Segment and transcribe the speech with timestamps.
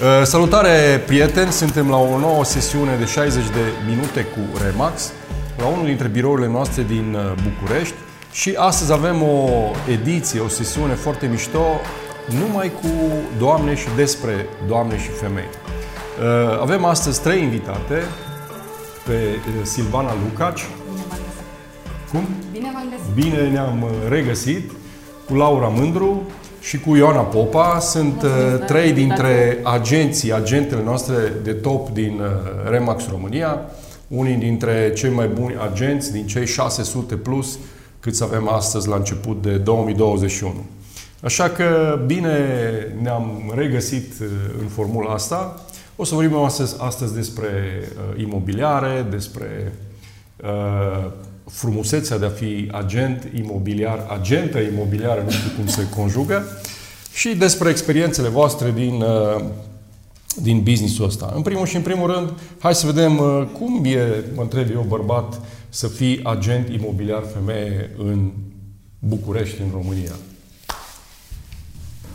[0.00, 5.12] Uh, salutare prieteni, suntem la o nouă sesiune de 60 de minute cu Remax
[5.58, 7.94] la unul dintre birourile noastre din uh, București
[8.32, 9.48] și astăzi avem o
[9.90, 11.80] ediție, o sesiune foarte mișto
[12.40, 12.88] numai cu
[13.38, 15.48] doamne și despre doamne și femei.
[16.20, 18.02] Uh, avem astăzi trei invitate,
[19.04, 20.66] pe Silvana Lucaci.
[22.12, 22.28] Cum?
[22.52, 23.14] Bine v-am găsit.
[23.14, 24.70] Bine ne-am regăsit
[25.26, 26.22] cu Laura Mândru,
[26.64, 27.78] și cu Ioana Popa.
[27.78, 33.60] Sunt Mulțumesc, uh, trei dintre agenții, agentele noastre de top din uh, Remax România,
[34.08, 37.58] unii dintre cei mai buni agenți din cei 600 plus
[38.00, 40.64] cât să avem astăzi la început de 2021.
[41.22, 42.38] Așa că bine
[43.02, 44.26] ne-am regăsit uh,
[44.60, 45.64] în formula asta.
[45.96, 47.48] O să vorbim astăzi, astăzi despre
[47.82, 49.72] uh, imobiliare, despre
[50.44, 51.10] uh,
[51.50, 56.44] frumusețea de a fi agent imobiliar, agentă imobiliară, nu știu cum se conjugă,
[57.14, 59.44] și despre experiențele voastre din, uh,
[60.36, 61.32] din businessul ăsta.
[61.34, 64.84] În primul și în primul rând, hai să vedem uh, cum e, mă întreb eu,
[64.88, 68.30] bărbat, să fii agent imobiliar femeie în
[68.98, 70.12] București, în România.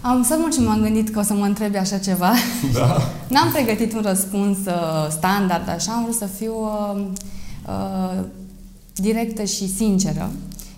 [0.02, 2.32] Am stat mult și m-am gândit că o să mă întrebi așa ceva.
[2.74, 2.98] Da.
[3.28, 7.06] N-am pregătit un răspuns uh, standard, așa, am vrut să fiu uh,
[7.68, 8.24] uh,
[9.02, 10.32] directă și sinceră.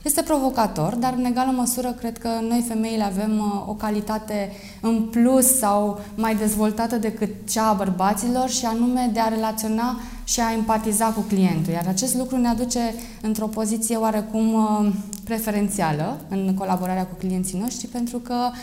[0.04, 5.02] Este provocator, dar în egală măsură cred că noi femeile avem uh, o calitate în
[5.02, 10.54] plus sau mai dezvoltată decât cea a bărbaților și anume de a relaționa și a
[10.54, 11.74] empatiza cu clientul.
[11.74, 17.88] Iar acest lucru ne aduce într-o poziție oarecum uh, preferențială în colaborarea cu clienții noștri
[17.88, 18.58] pentru că uh,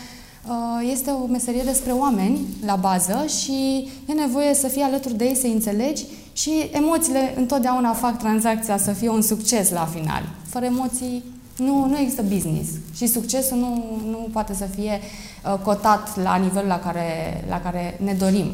[0.91, 5.35] este o meserie despre oameni la bază și e nevoie să fii alături de ei,
[5.35, 10.23] să înțelegi și emoțiile întotdeauna fac tranzacția să fie un succes la final.
[10.47, 11.23] Fără emoții
[11.55, 14.99] nu, nu există business și succesul nu, nu poate să fie
[15.45, 18.47] uh, cotat la nivelul la care, la care ne dorim.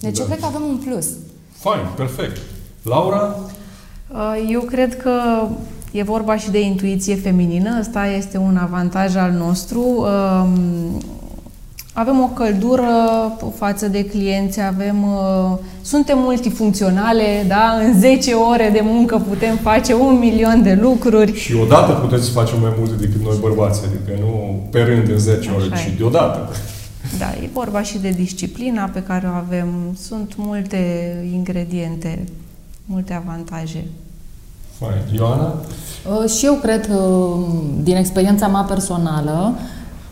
[0.00, 0.22] Deci da.
[0.22, 1.06] eu cred că avem un plus.
[1.52, 2.36] Fain, perfect.
[2.82, 3.36] Laura?
[4.12, 5.48] Uh, eu cred că
[5.92, 7.78] e vorba și de intuiție feminină.
[7.78, 10.06] Asta este un avantaj al nostru.
[12.00, 12.92] Um, avem o căldură
[13.56, 17.78] față de clienți, avem, uh, suntem multifuncționale, da?
[17.84, 21.34] în 10 ore de muncă putem face un milion de lucruri.
[21.34, 25.18] Și odată puteți să facem mai multe decât noi bărbații, adică nu pe rând în
[25.18, 26.48] 10 ore, ci deodată.
[27.18, 29.68] Da, e vorba și de disciplina pe care o avem.
[29.98, 32.24] Sunt multe ingrediente,
[32.84, 33.84] multe avantaje.
[34.78, 35.02] Fain.
[35.14, 35.54] Ioana?
[36.22, 37.46] Uh, și eu cred, uh,
[37.82, 39.54] din experiența mea personală,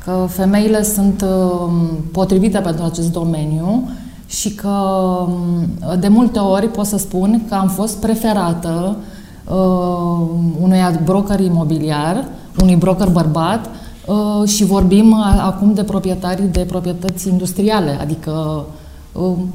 [0.08, 1.70] că femeile sunt uh,
[2.12, 3.88] potrivite pentru acest domeniu
[4.26, 8.96] și că um, de multe ori pot să spun că am fost preferată
[9.44, 10.28] uh,
[10.62, 12.24] unui broker imobiliar,
[12.62, 13.70] unui broker bărbat
[14.06, 18.64] uh, și vorbim acum de proprietari de proprietăți industriale, adică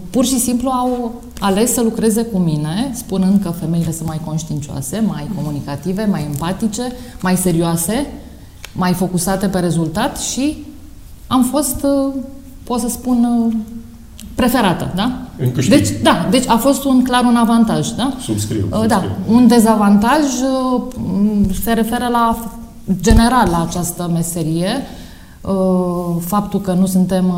[0.09, 5.03] pur și simplu au ales să lucreze cu mine, spunând că femeile sunt mai conștiincioase,
[5.07, 6.81] mai comunicative, mai empatice,
[7.21, 8.07] mai serioase
[8.73, 10.65] mai focusate pe rezultat și
[11.27, 12.13] am fost, uh,
[12.63, 13.53] pot să spun, uh,
[14.35, 15.11] preferată, da?
[15.69, 18.13] Deci, da, deci a fost un clar un avantaj, da?
[18.19, 18.87] Subscriu, uh, subscriu.
[18.87, 20.21] Da, un dezavantaj
[21.63, 22.51] se referă la
[23.01, 24.81] general la această meserie,
[26.19, 27.33] faptul că nu suntem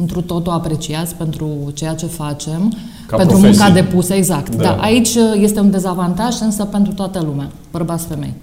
[0.00, 2.72] într totul apreciați pentru ceea ce facem,
[3.06, 3.64] Ca pentru profesie.
[3.64, 4.54] munca depusă, exact.
[4.54, 4.62] Da.
[4.62, 4.76] da.
[4.80, 8.34] Aici este un dezavantaj, însă pentru toată lumea, bărbați, femei.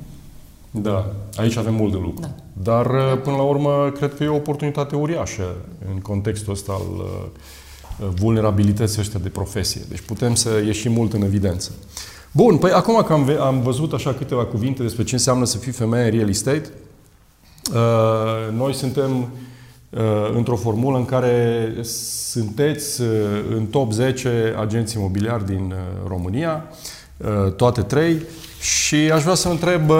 [0.81, 2.21] Da, aici avem mult de lucru.
[2.21, 2.35] Da.
[2.53, 5.55] Dar, uh, până la urmă, cred că e o oportunitate uriașă
[5.93, 9.81] în contextul ăsta al uh, vulnerabilității ăștia de profesie.
[9.89, 11.71] Deci putem să ieșim mult în evidență.
[12.31, 15.71] Bun, păi acum că am, am văzut așa câteva cuvinte despre ce înseamnă să fii
[15.71, 16.69] femeie real estate,
[17.73, 19.29] uh, noi suntem
[20.35, 21.73] într-o formulă în care
[22.29, 23.01] sunteți
[23.55, 25.73] în top 10 agenți imobiliari din
[26.07, 26.63] România,
[27.55, 28.21] toate trei,
[28.63, 29.91] și aș vrea să întreb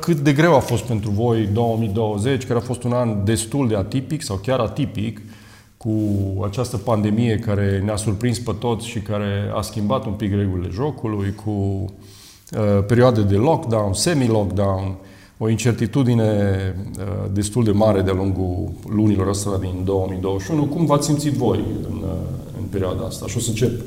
[0.00, 3.76] cât de greu a fost pentru voi 2020, care a fost un an destul de
[3.76, 5.20] atipic sau chiar atipic,
[5.76, 5.90] cu
[6.44, 11.34] această pandemie care ne-a surprins pe toți și care a schimbat un pic regulile jocului,
[11.44, 14.96] cu uh, perioade de lockdown, semi-lockdown,
[15.38, 16.24] o incertitudine
[16.98, 20.64] uh, destul de mare de-a lungul lunilor astea din 2021.
[20.64, 22.10] Cum v-ați simțit voi în, uh,
[22.58, 23.26] în perioada asta?
[23.26, 23.80] Și o să încep,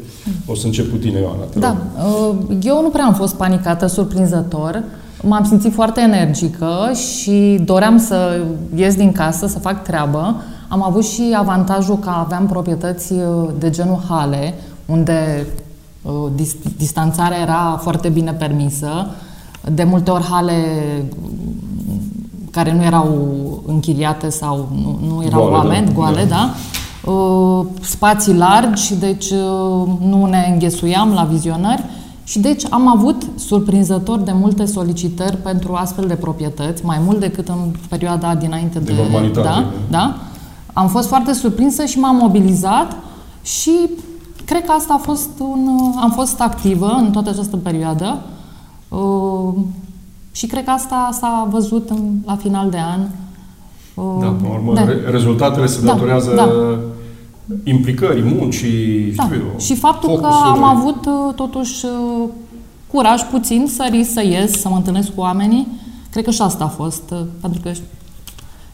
[0.45, 1.43] o să încep cu tine, Ioana.
[1.53, 1.75] Da,
[2.05, 4.83] uh, eu nu prea am fost panicată, surprinzător.
[5.21, 8.43] M-am simțit foarte energică și doream să
[8.75, 10.35] ies din casă, să fac treabă.
[10.67, 13.13] Am avut și avantajul că aveam proprietăți
[13.57, 14.53] de genul hale,
[14.85, 15.47] unde
[16.77, 19.07] distanțarea era foarte bine permisă
[19.71, 20.53] de multe ori hale
[22.51, 23.07] care nu erau
[23.65, 25.91] închiriate sau nu, nu erau goale, oameni, da.
[25.91, 26.49] goale, da.
[26.53, 26.84] uh,
[27.81, 31.83] spații largi, deci uh, nu ne înghesuiam la vizionări
[32.23, 37.47] și deci am avut surprinzător de multe solicitări pentru astfel de proprietăți, mai mult decât
[37.47, 39.01] în perioada dinainte De de...
[39.01, 39.53] normalitate, da,
[39.89, 39.97] da.
[39.97, 40.15] da.
[40.73, 42.95] Am fost foarte surprinsă și m-am mobilizat
[43.43, 43.71] și
[44.45, 45.69] cred că asta a fost un...
[46.01, 48.21] Am fost activă în toată această perioadă
[48.89, 49.53] uh,
[50.31, 52.99] și cred că asta s-a văzut în, la final de an.
[53.93, 56.49] Uh, Da, până la urmă, re- rezultatele se Da, datorează da.
[57.63, 59.23] Implicării, muncii, Da.
[59.23, 60.49] știu eu, Și faptul că focusului.
[60.49, 62.29] am avut uh, totuși uh,
[62.91, 65.67] curaj puțin să ris, să ies, să mă întâlnesc cu oamenii,
[66.11, 67.71] cred că și asta a fost, uh, pentru că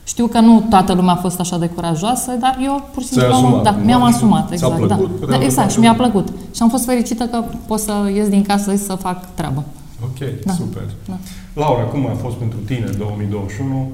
[0.03, 3.21] știu că nu toată lumea a fost așa de curajoasă, dar eu pur și Ți-ai
[3.23, 3.83] simplu am- asumat, da, nu?
[3.85, 4.75] mi-am Și asumat, ți-a exact.
[4.75, 5.25] plăcut, pe de da.
[5.25, 6.27] da, altă exact, parte- și mi-a plăcut.
[6.55, 9.63] Și am fost fericită că pot să ies din casă și să fac treabă.
[10.03, 10.53] Ok, Da.
[10.53, 10.81] super.
[11.07, 11.17] Da.
[11.53, 13.89] Laura, cum a fost pentru tine 2021?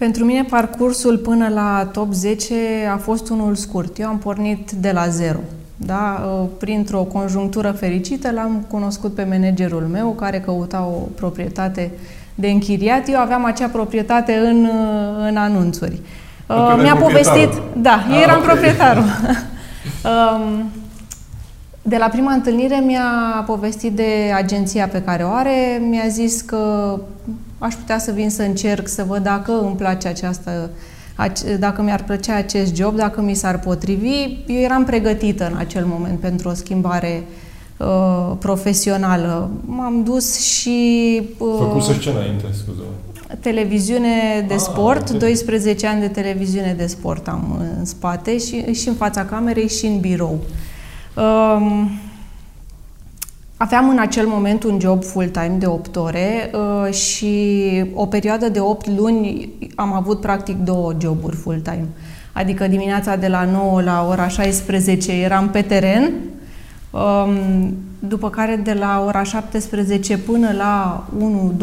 [0.00, 2.54] Pentru mine parcursul până la top 10
[2.92, 3.98] a fost unul scurt.
[3.98, 5.38] Eu am pornit de la zero.
[5.76, 6.28] Da?
[6.58, 11.90] Printr-o conjunctură fericită l-am cunoscut pe managerul meu care căuta o proprietate
[12.34, 13.08] de închiriat.
[13.08, 14.68] Eu aveam acea proprietate în,
[15.28, 16.00] în anunțuri.
[16.46, 17.48] Că Mi-a erai povestit...
[17.48, 17.82] proprietarul.
[17.82, 18.44] Da, eu Ah, eram ok.
[18.44, 19.04] proprietarul.
[21.90, 26.40] Um, de la prima întâlnire mi-a povestit de agenția pe care o are, mi-a zis
[26.40, 26.94] că
[27.58, 30.70] aș putea să vin să încerc să văd dacă îmi place această
[31.14, 34.42] ace- dacă mi-ar plăcea acest job, dacă mi s-ar potrivi.
[34.46, 37.22] Eu eram pregătită în acel moment pentru o schimbare
[37.76, 39.50] uh, profesională.
[39.64, 42.82] M-am dus și uh, Făcuse ce înainte, scuze
[43.40, 45.18] televiziune de Ah, sport, ok.
[45.18, 49.86] 12 ani de televiziune de sport am în spate și, și în fața camerei și
[49.86, 50.38] în birou.
[51.14, 51.90] Um,
[53.56, 58.60] aveam în acel moment un job full-time de 8 ore uh, și o perioadă de
[58.60, 61.86] 8 luni am avut practic două joburi full-time.
[62.32, 66.12] Adică dimineața de la 9 la ora 16 eram pe teren,
[66.90, 71.54] um, după care de la ora 17 până la 1,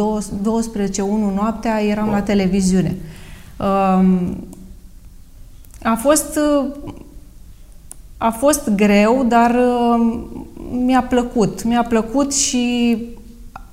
[0.41, 2.95] 12, 1 noaptea eram la televiziune.
[3.59, 4.37] Um,
[5.83, 6.71] a fost uh,
[8.17, 10.19] a fost greu, dar uh,
[10.85, 11.63] mi-a plăcut.
[11.63, 12.97] Mi-a plăcut și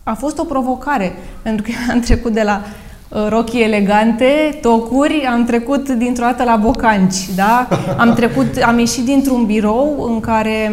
[0.02, 1.12] a fost o provocare,
[1.42, 2.60] pentru că am trecut de la
[3.08, 7.68] uh, rochii elegante, tocuri, am trecut dintr-o dată la bocanci, da?
[7.98, 10.72] Am trecut, am ieșit dintr-un birou în care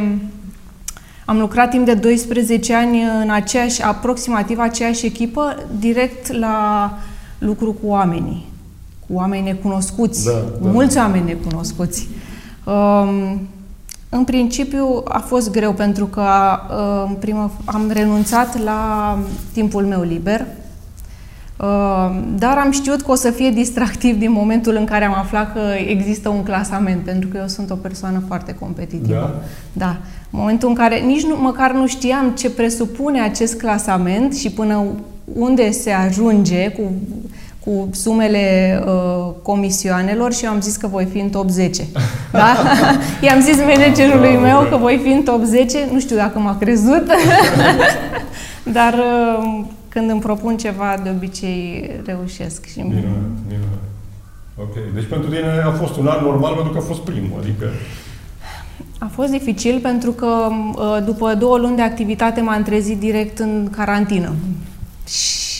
[1.25, 6.89] am lucrat timp de 12 ani în aceeași, aproximativ aceeași echipă, direct la
[7.37, 8.45] lucru cu oamenii,
[9.07, 10.69] cu oameni necunoscuți, Da, cu da.
[10.71, 12.07] mulți oameni necunoscuți.
[12.65, 13.39] Um,
[14.13, 16.21] în principiu a fost greu pentru că
[16.69, 19.17] uh, în primă, am renunțat la
[19.53, 20.39] timpul meu liber,
[21.59, 21.67] uh,
[22.35, 25.59] dar am știut că o să fie distractiv din momentul în care am aflat că
[25.87, 29.13] există un clasament, pentru că eu sunt o persoană foarte competitivă.
[29.13, 29.41] Da?
[29.73, 29.97] Da.
[30.31, 34.85] În momentul în care nici nu, măcar nu știam ce presupune acest clasament și până
[35.33, 36.81] unde se ajunge cu,
[37.65, 41.85] cu sumele uh, comisioanelor și eu am zis că voi fi în top 10.
[42.31, 42.55] Da?
[43.21, 47.11] I-am zis managerului meu că voi fi în top 10, nu știu dacă m-a crezut,
[48.77, 52.65] dar uh, când îmi propun ceva, de obicei reușesc.
[52.65, 53.03] Și Minunat,
[53.47, 53.81] minunat.
[54.57, 57.65] Ok, deci pentru tine a fost un an normal pentru că a fost primul, adică...
[58.97, 63.67] A fost dificil pentru că uh, după două luni de activitate m-am trezit direct în
[63.71, 64.33] carantină.
[65.07, 65.50] Și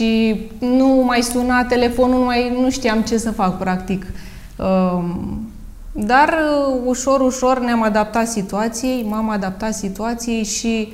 [0.59, 4.05] nu mai suna telefonul, nu, mai, nu știam ce să fac, practic.
[4.57, 5.45] Um,
[5.93, 10.93] Dar uh, ușor, ușor ne-am adaptat situației, m-am adaptat situației și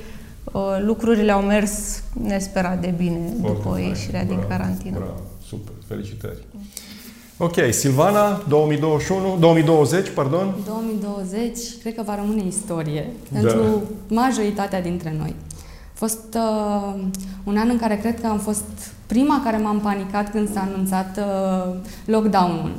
[0.52, 3.86] uh, lucrurile au mers nesperat de bine Foarte după fain.
[3.88, 4.96] ieșirea din Bravo, carantină.
[4.96, 6.38] Bravo, super, felicitări.
[7.40, 10.54] Ok, Silvana, 2021, 2020, pardon.
[10.66, 13.38] 2020 cred că va rămâne istorie Da.
[13.40, 15.34] pentru majoritatea dintre noi.
[15.86, 17.00] A fost uh,
[17.44, 18.64] un an în care cred că am fost
[19.08, 21.74] prima care m-am panicat când s-a anunțat uh,
[22.04, 22.72] lockdown-ul.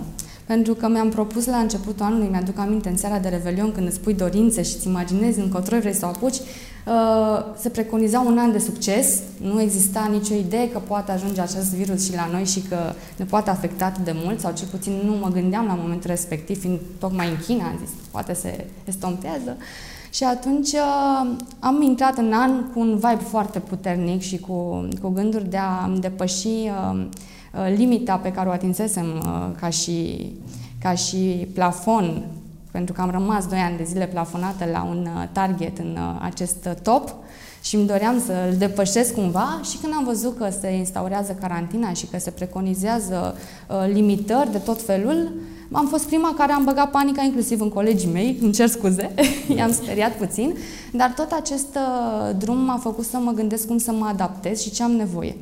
[0.46, 4.00] Pentru că mi-am propus la începutul anului, mi-aduc aminte, în seara de Revelion, când îți
[4.00, 8.52] pui dorințe și îți imaginezi încotro vrei să o apuci, uh, se preconiza un an
[8.52, 12.60] de succes, nu exista nicio idee că poate ajunge acest virus și la noi și
[12.60, 12.78] că
[13.18, 16.60] ne poate afecta atât de mult, sau cel puțin nu mă gândeam la momentul respectiv,
[16.60, 19.58] fiind tocmai în China, am zis, poate se estompează.
[20.10, 25.10] Și atunci uh, am intrat în an cu un vibe foarte puternic și cu, cu
[25.10, 27.06] gânduri de a depăși uh,
[27.54, 30.26] uh, limita pe care o atinsesem uh, ca, și,
[30.82, 32.24] ca și plafon,
[32.72, 36.20] pentru că am rămas 2 ani de zile plafonată la un uh, target în uh,
[36.22, 37.16] acest uh, top
[37.62, 42.06] și îmi doream să-l depășesc cumva și când am văzut că se instaurează carantina și
[42.06, 43.36] că se preconizează
[43.70, 45.32] uh, limitări de tot felul,
[45.72, 49.14] Am fost prima care am băgat panica inclusiv în colegii mei, îmi cer scuze,
[49.58, 50.56] i-am speriat puțin,
[50.92, 54.72] dar tot acest uh, drum m-a făcut să mă gândesc cum să mă adaptez și
[54.72, 55.36] ce am nevoie.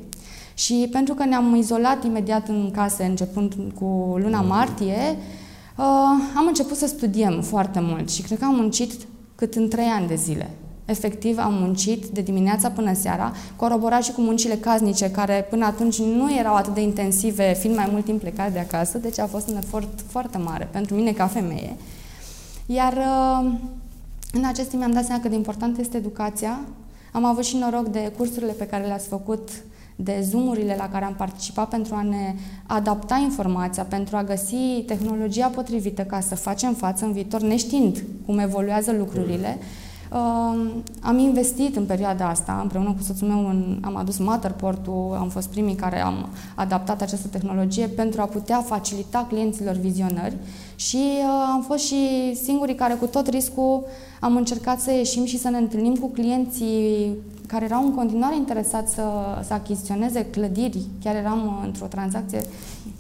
[0.54, 5.18] Și pentru că ne-am izolat imediat în case, începând cu luna martie,
[5.78, 5.86] uh,
[6.36, 8.94] am început să studiem foarte mult și cred că am muncit
[9.36, 10.50] cât în trei ani de zile.
[10.88, 16.00] Efectiv, am muncit de dimineața până seara, coroborat și cu muncile casnice, care până atunci
[16.00, 19.48] nu erau atât de intensive, fiind mai mult timp plecat de acasă, deci a fost
[19.50, 21.76] un efort foarte mare pentru mine ca femeie.
[22.66, 23.52] Iar uh,
[24.32, 26.60] în acest timp mi-am dat seama cât de importantă este educația.
[27.12, 29.50] Am avut și noroc de cursurile pe care le-ați făcut
[29.96, 35.48] de zoom la care am participat pentru a ne adapta informația, pentru a găsi tehnologia
[35.48, 39.58] potrivită ca să facem față în viitor, neștiind cum evoluează lucrurile.
[39.60, 39.66] Uh,
[41.02, 45.50] am investit în perioada asta, împreună cu soțul meu, în, am adus Matterport-ul, am fost
[45.50, 50.38] primii care am adaptat această tehnologie pentru a putea facilita clienților vizionări
[50.76, 53.84] și uh, am fost și singurii care, cu tot riscul,
[54.20, 57.16] am încercat să ieșim și să ne întâlnim cu clienții
[57.48, 59.04] care erau în continuare interesați să,
[59.44, 60.82] să achiziționeze clădiri.
[61.04, 62.42] Chiar eram într-o tranzacție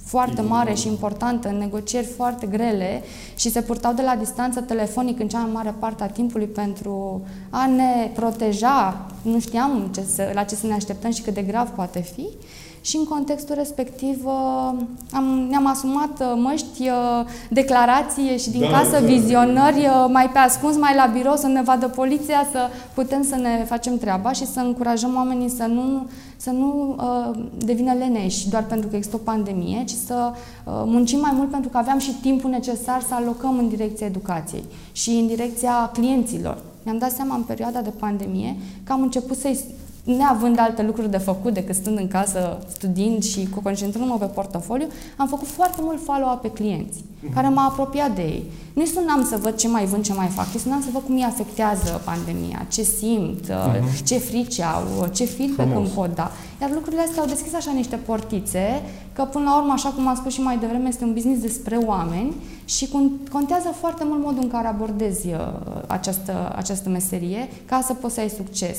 [0.08, 3.04] foarte mare și importantă, în negocieri foarte grele
[3.36, 7.22] și se purtau de la distanță telefonic în cea mai mare parte a timpului pentru
[7.50, 9.06] a ne proteja.
[9.22, 12.28] Nu știam ce să, la ce să ne așteptăm și cât de grav poate fi
[12.88, 14.74] și în contextul respectiv uh,
[15.12, 19.06] am, ne-am asumat uh, măști, uh, declarații și din da, casă da.
[19.06, 23.66] vizionări mai pe ascuns, mai la birou, să ne vadă poliția, să putem să ne
[23.68, 26.08] facem treaba și să încurajăm oamenii să nu,
[26.38, 31.20] să nu uh, devină leneși doar pentru că există o pandemie, ci să uh, muncim
[31.20, 35.28] mai mult pentru că aveam și timpul necesar să alocăm în direcția educației și în
[35.28, 36.62] direcția clienților.
[36.84, 39.60] Mi-am dat seama în perioada de pandemie că am început să-i
[40.16, 44.88] neavând alte lucruri de făcut decât stând în casă, studiind și cu concentrându-mă pe portofoliu,
[45.18, 47.34] am făcut foarte mult follow-up pe clienți, uh-huh.
[47.34, 48.44] care m-a apropiat de ei.
[48.74, 51.16] Nu sunam să văd ce mai vând, ce mai fac, îi sunam să văd cum
[51.16, 54.04] îi afectează pandemia, ce simt, uh-huh.
[54.04, 56.32] ce frici au, ce feedback îmi pot da.
[56.62, 58.82] Iar lucrurile astea au deschis așa niște portițe,
[59.14, 61.76] că până la urmă, așa cum am spus și mai devreme, este un business despre
[61.76, 62.36] oameni
[62.66, 62.90] și
[63.32, 65.38] contează foarte mult modul în care abordezi uh,
[65.88, 68.78] această, această meserie ca să poți să ai succes.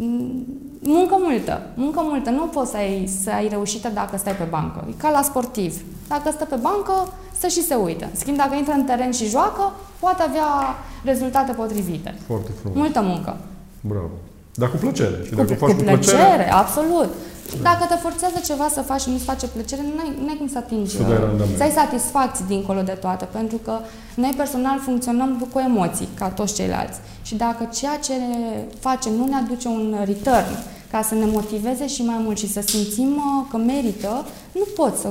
[0.00, 0.46] Mm,
[0.80, 2.30] muncă multă, muncă multă.
[2.30, 4.84] Nu poți să ai, să ai reușită dacă stai pe bancă.
[4.88, 5.82] E ca la sportiv.
[6.08, 8.04] Dacă stă pe bancă, stă și se uită.
[8.04, 10.48] În schimb, dacă intră în teren și joacă, poate avea
[11.04, 12.14] rezultate potrivite.
[12.26, 12.78] Foarte frumos.
[12.78, 13.36] Multă muncă.
[13.80, 14.10] Bravo.
[14.54, 15.16] Dar cu plăcere.
[15.24, 17.08] Și cu, dacă cu, faci cu plăcere, plăcere, absolut.
[17.62, 19.82] Dacă te forțează ceva să faci și nu-ți face plăcere,
[20.20, 21.02] nu ai cum să atingi, să,
[21.56, 23.78] să ai satisfacții dincolo de toate, pentru că
[24.14, 26.98] noi personal funcționăm cu emoții, ca toți ceilalți.
[27.22, 28.12] Și dacă ceea ce
[28.80, 30.46] facem nu ne aduce un return,
[30.90, 35.00] ca să ne motiveze și mai mult și să simțim uh, că merită, nu poți
[35.00, 35.08] să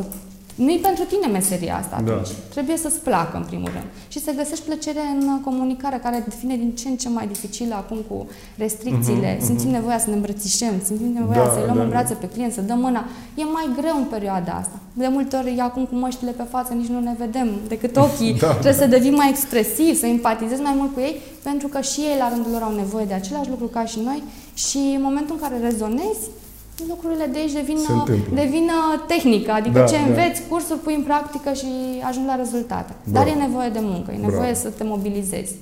[0.58, 2.12] nu e pentru tine meseria asta da.
[2.12, 2.28] atunci.
[2.28, 2.34] Da.
[2.50, 3.88] Trebuie să-ți placă, în primul rând.
[4.08, 7.98] Și să găsești plăcere în comunicare, care devine din ce în ce mai dificilă acum
[8.10, 9.36] cu restricțiile.
[9.36, 9.80] Uh-huh, simțim uh-huh.
[9.80, 12.20] nevoia să ne îmbrățișăm, simțim nevoia da, să-i luăm da, în brațe da.
[12.20, 13.06] pe client, să dăm mâna.
[13.36, 14.80] E mai greu în perioada asta.
[14.94, 18.34] De multe ori, acum cu măștile pe față, nici nu ne vedem decât ochii.
[18.34, 18.50] da.
[18.52, 22.18] Trebuie să devii mai expresiv, să empatizezi mai mult cu ei, pentru că și ei,
[22.20, 24.24] la rândul lor, au nevoie de același lucru ca și noi
[24.54, 26.24] și în momentul în care rezonezi,
[26.88, 27.78] lucrurile de aici devin,
[28.34, 28.70] devin
[29.08, 30.02] tehnică, adică da, ce da.
[30.02, 30.48] înveți, da.
[30.50, 31.68] cursul pui în practică și
[32.08, 32.94] ajungi la rezultate.
[33.04, 33.20] Da.
[33.20, 34.54] Dar e nevoie de muncă, e nevoie Bravo.
[34.54, 35.56] să te mobilizezi.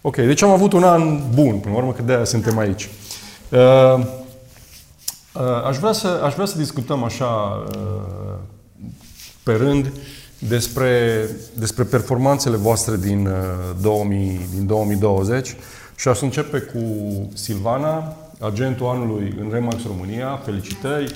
[0.00, 2.88] Ok, deci am avut un an bun, până la urmă, că de-aia suntem aici.
[3.48, 3.58] Uh,
[3.98, 8.38] uh, aș, vrea să, aș vrea să discutăm așa, uh,
[9.42, 9.92] pe rând,
[10.38, 13.32] despre, despre performanțele voastre din, uh,
[13.80, 15.56] 2000, din 2020
[15.96, 16.80] și aș începe cu
[17.34, 20.40] Silvana, agentul anului în Remax România.
[20.44, 21.14] Felicitări!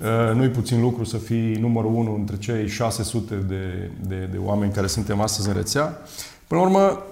[0.00, 4.72] Uh, nu-i puțin lucru să fii numărul unu între cei 600 de, de, de oameni
[4.72, 5.98] care suntem astăzi în rețea.
[6.46, 7.02] Până la urmă,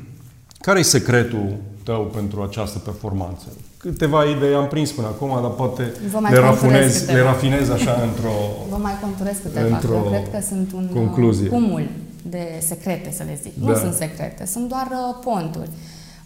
[0.66, 3.44] care e secretul tău pentru această performanță?
[3.76, 5.92] Câteva idei am prins până acum, dar poate
[6.30, 8.32] le rafinez, le rafinez așa într-o
[8.70, 9.74] Vă mai conturez câteva.
[9.74, 11.48] Într-o Eu cred că sunt un concluzie.
[11.48, 11.86] cumul
[12.22, 13.52] de secrete, să le zic.
[13.54, 13.70] Da.
[13.70, 15.70] Nu sunt secrete, sunt doar uh, ponturi.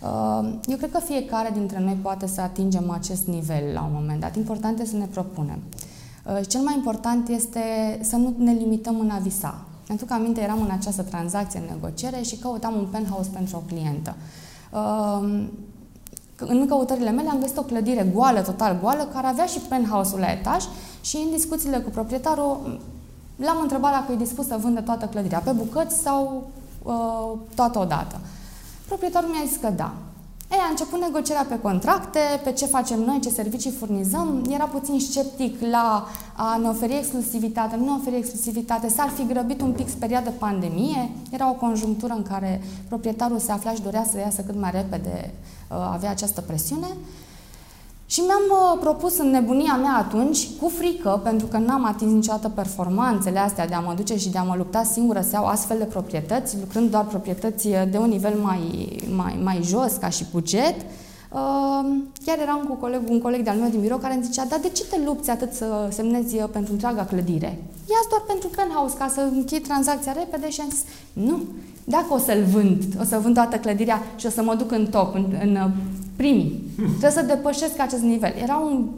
[0.02, 4.21] Uh, eu cred că fiecare dintre noi poate să atingem acest nivel la un moment
[4.21, 4.37] dat.
[4.37, 5.59] Important este să ne propunem.
[6.26, 7.61] Uh, cel mai important este
[8.02, 9.64] să nu ne limităm în a visa.
[9.87, 13.75] Pentru că aminte, eram în această tranzacție, în negociere și căutam un penthouse pentru o
[13.75, 14.14] clientă.
[14.73, 15.47] Uh,
[16.37, 20.31] în căutările mele am găsit o clădire goală, total goală, care avea și penthouse-ul la
[20.31, 20.64] etaj
[21.00, 22.81] și în discuțiile cu proprietarul
[23.37, 26.47] l-am întrebat dacă e dispus să vândă toată clădirea, pe bucăți sau
[26.83, 28.21] uh, toată odată.
[28.88, 29.92] Proprietarul mi-a zis că da.
[30.50, 34.45] Ei, a început negocierea pe contracte, pe ce facem noi, ce servicii furnizăm.
[34.50, 38.88] Era puțin sceptic la a ne oferi exclusivitate, nu ne oferi exclusivitate.
[38.88, 41.11] S-ar fi grăbit un pic speriat de pandemie.
[41.30, 45.35] Era o conjunctură în care proprietarul se afla și dorea să iasă cât mai repede,
[45.71, 46.87] uh, avea această presiune.
[48.11, 52.49] Și mi-am uh, propus în nebunia mea atunci, cu frică, pentru că n-am atins niciodată
[52.49, 55.79] performanțele astea de a mă duce și de a mă lupta singură să iau astfel
[55.79, 60.25] de proprietăți, lucrând doar proprietăți uh, de un nivel mai, mai, mai jos ca și
[60.33, 60.75] buget,
[61.33, 64.59] uh, chiar eram cu coleg, un coleg de-al meu din birou care îmi zicea, dar
[64.59, 67.59] de ce te lupți atât să semnezi pentru întreaga clădire?
[67.91, 71.43] ia doar pentru penthouse ca să închei tranzacția repede și am zis, nu,
[71.85, 74.87] dacă o să-l vând, o să vând toată clădirea și o să mă duc în
[74.87, 75.71] top, în, în
[76.18, 76.62] primii.
[76.98, 78.34] Trebuie să depășesc acest nivel.
[78.42, 78.88] Era un...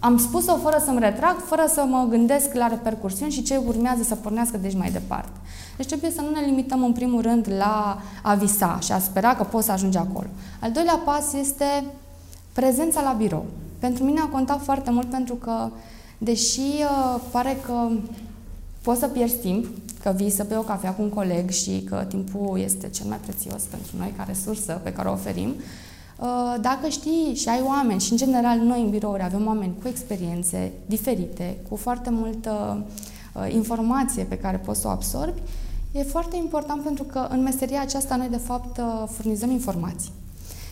[0.00, 4.14] Am spus-o fără să-mi retrag, fără să mă gândesc la repercursiuni și ce urmează să
[4.14, 5.38] pornească deci mai departe.
[5.76, 9.34] Deci trebuie să nu ne limităm în primul rând la a visa și a spera
[9.34, 10.26] că poți să ajungi acolo.
[10.60, 11.84] Al doilea pas este
[12.52, 13.44] prezența la birou.
[13.78, 15.70] Pentru mine a contat foarte mult pentru că,
[16.18, 17.88] deși uh, pare că
[18.82, 19.66] poți să pierzi timp,
[20.02, 23.18] că vii să bei o cafea cu un coleg și că timpul este cel mai
[23.22, 25.64] prețios pentru noi ca resursă pe care o oferim, uh,
[26.60, 30.72] dacă știi și ai oameni, și în general noi în birouri avem oameni cu experiențe
[30.86, 32.84] diferite, cu foarte multă
[33.34, 35.40] uh, informație pe care poți să o absorbi,
[35.92, 40.10] e foarte important pentru că în meseria aceasta noi de fapt uh, furnizăm informații.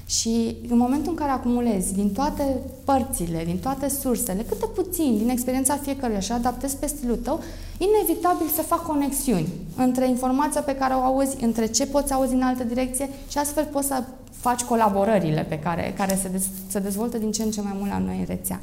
[0.06, 5.28] Și în momentul în care acumulezi din toate părțile, din toate sursele, câte puțin din
[5.28, 7.40] experiența fiecăruia și adaptezi pe stilul tău,
[7.78, 12.42] inevitabil să fac conexiuni între informația pe care o auzi, între ce poți auzi în
[12.42, 14.02] altă direcție și astfel poți să
[14.46, 17.90] faci colaborările pe care, care se, dez, se dezvoltă din ce în ce mai mult
[17.90, 18.60] la noi în rețea.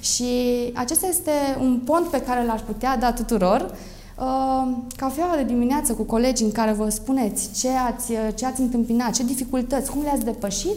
[0.00, 0.30] Și
[0.74, 1.30] acesta este
[1.60, 3.74] un pont pe care l-aș putea da tuturor,
[4.20, 9.12] Uh, cafeaua de dimineață cu colegii în care vă spuneți ce ați, ce ați întâmpinat,
[9.12, 10.76] ce dificultăți, cum le-ați depășit,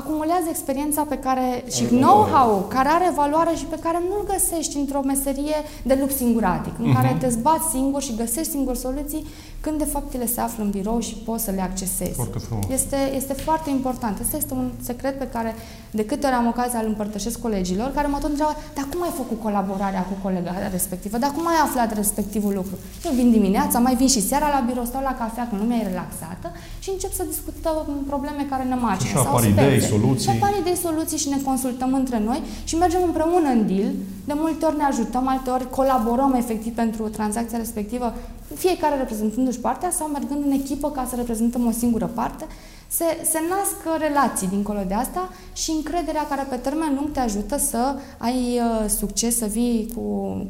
[0.00, 5.02] acumulează experiența pe care și know-how care are valoare și pe care nu-l găsești într-o
[5.02, 6.94] meserie de lux singuratic, în uh-huh.
[6.94, 7.18] care mhm.
[7.18, 9.26] te zbați singur și găsești singur soluții
[9.66, 12.12] când de fapt ele se află în birou și poți să le accesezi.
[12.12, 12.64] Foarte frumos.
[12.68, 14.18] Este, este foarte important.
[14.22, 15.54] Asta este un secret pe care
[15.90, 19.14] de câte ori am ocazia îl împărtășesc colegilor, care mă tot întreabă, dar cum ai
[19.16, 21.16] făcut colaborarea cu colega respectivă?
[21.18, 22.74] Dar cum ai aflat respectivul lucru?
[23.04, 25.88] Eu vin dimineața, mai vin și seara la birou, stau la cafea când lumea e
[25.90, 29.08] relaxată și încep să discutăm probleme care ne macină.
[29.08, 30.30] Și apar idei, soluții.
[30.30, 33.90] Și apar idei, soluții și ne consultăm între noi și mergem împreună în deal.
[34.24, 38.14] De multe ori ne ajutăm, alte ori colaborăm efectiv pentru tranzacția respectivă,
[38.54, 42.46] fiecare reprezentându-și partea sau mergând în echipă ca să reprezentăm o singură parte.
[42.88, 47.58] Se, se nasc relații dincolo de asta și încrederea care pe termen lung te ajută
[47.58, 50.00] să ai uh, succes, să vii cu,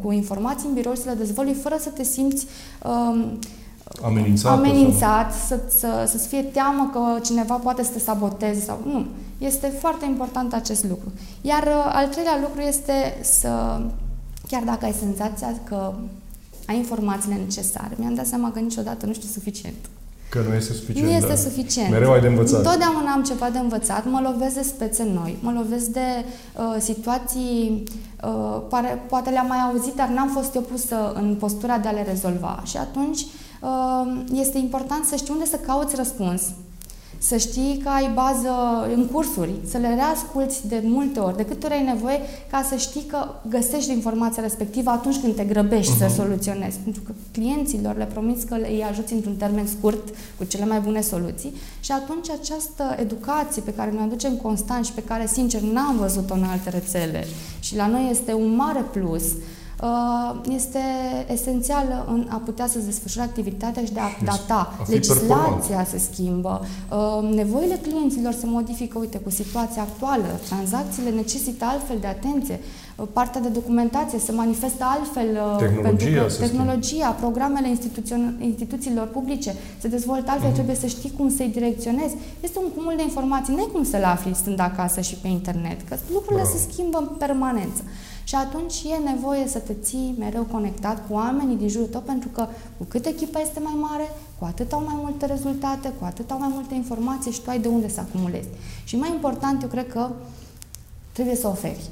[0.03, 2.47] cu informații în birou și să le dezvolui fără să te simți
[2.83, 3.25] uh,
[4.03, 9.07] amenințat, amenințat să, să, să-ți fie teamă că cineva poate să te saboteze sau nu.
[9.39, 11.13] Este foarte important acest lucru.
[11.41, 13.81] Iar uh, al treilea lucru este să,
[14.49, 15.95] chiar dacă ai senzația că
[16.67, 19.77] ai informațiile necesare, mi-am dat seama că niciodată nu știu suficient.
[20.29, 21.09] Că nu este suficient.
[21.09, 21.35] Nu este da.
[21.35, 21.91] suficient.
[21.91, 22.59] Mereu ai de învățat.
[22.59, 26.25] Întotdeauna am ceva de învățat, mă lovesc de spețe noi, mă lovesc de
[26.57, 27.83] uh, situații,
[28.25, 31.91] uh, pare, poate le-am mai auzit, dar n-am fost eu pusă în postura de a
[31.91, 32.63] le rezolva.
[32.65, 36.43] Și atunci uh, este important să știi unde să cauți răspuns,
[37.27, 38.51] să știi că ai bază
[38.95, 42.77] în cursuri, să le reasculți de multe ori, de câte ori ai nevoie ca să
[42.77, 45.99] știi că găsești informația respectivă atunci când te grăbești uh-huh.
[45.99, 46.15] să mhm.
[46.15, 46.79] soluționezi.
[46.79, 51.01] Pentru că clienților le promiți că îi ajuți într-un termen scurt cu cele mai bune
[51.01, 55.97] soluții și atunci această educație pe care ne aducem constant și pe care, sincer, n-am
[55.97, 57.27] văzut-o în alte rețele
[57.61, 59.43] și la noi este un mare plus, Uh,
[60.49, 60.79] este
[61.33, 64.73] esențială în a putea să desfășura activitatea și de a data.
[64.89, 66.61] Legislația se schimbă,
[66.91, 72.61] uh, nevoile clienților se modifică, uite, cu situația actuală, tranzacțiile necesită altfel de atenție,
[72.97, 75.27] uh, partea de documentație se manifestă altfel
[75.59, 77.69] tehnologia, pentru că tehnologia programele
[78.41, 80.55] instituțiilor publice se dezvoltă altfel, uh-huh.
[80.55, 82.15] trebuie să știi cum să-i direcționezi.
[82.41, 85.29] Este un cumul de informații, nu ai cum să le afli stând acasă și pe
[85.29, 86.57] internet, că lucrurile Bravo.
[86.57, 87.83] se schimbă în permanență.
[88.29, 92.29] Și atunci e nevoie să te ții mereu conectat cu oamenii din jurul tău, pentru
[92.29, 92.47] că
[92.79, 96.39] cu cât echipa este mai mare, cu atât au mai multe rezultate, cu atât au
[96.39, 98.49] mai multe informații și tu ai de unde să acumulezi.
[98.85, 100.09] Și mai important, eu cred că
[101.13, 101.91] trebuie să oferi.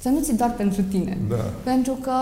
[0.00, 1.18] Să nu ți doar pentru tine.
[1.28, 1.44] Da.
[1.64, 2.12] Pentru că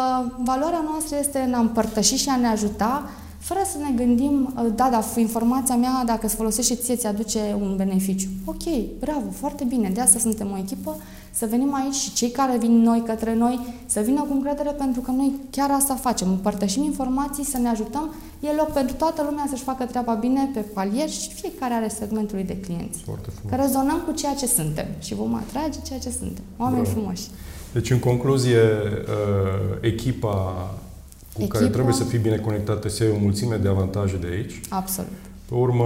[0.44, 4.88] valoarea noastră este în a împărtăși și a ne ajuta fără să ne gândim, da,
[4.90, 8.28] dar informația mea, dacă se folosește ție, ți aduce un beneficiu.
[8.44, 8.62] Ok,
[8.98, 10.96] bravo, foarte bine, de asta suntem o echipă,
[11.34, 15.00] să venim aici și cei care vin noi către noi să vină cu încredere pentru
[15.00, 19.46] că noi chiar asta facem, împărtășim informații, să ne ajutăm, e loc pentru toată lumea
[19.48, 22.98] să-și facă treaba bine pe palier și fiecare are segmentul de clienți.
[23.04, 23.50] Foarte frumos.
[23.56, 26.44] Că rezonăm cu ceea ce suntem și vom atrage ceea ce suntem.
[26.56, 26.98] Oameni Bravo.
[26.98, 27.22] frumoși.
[27.72, 30.70] Deci, în concluzie, uh, echipa
[31.32, 34.26] cu care Echipa- trebuie să fii bine conectată să ai o mulțime de avantaje de
[34.26, 34.60] aici.
[34.68, 35.10] Absolut.
[35.48, 35.84] Pe urmă,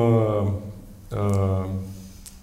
[1.12, 1.66] uh,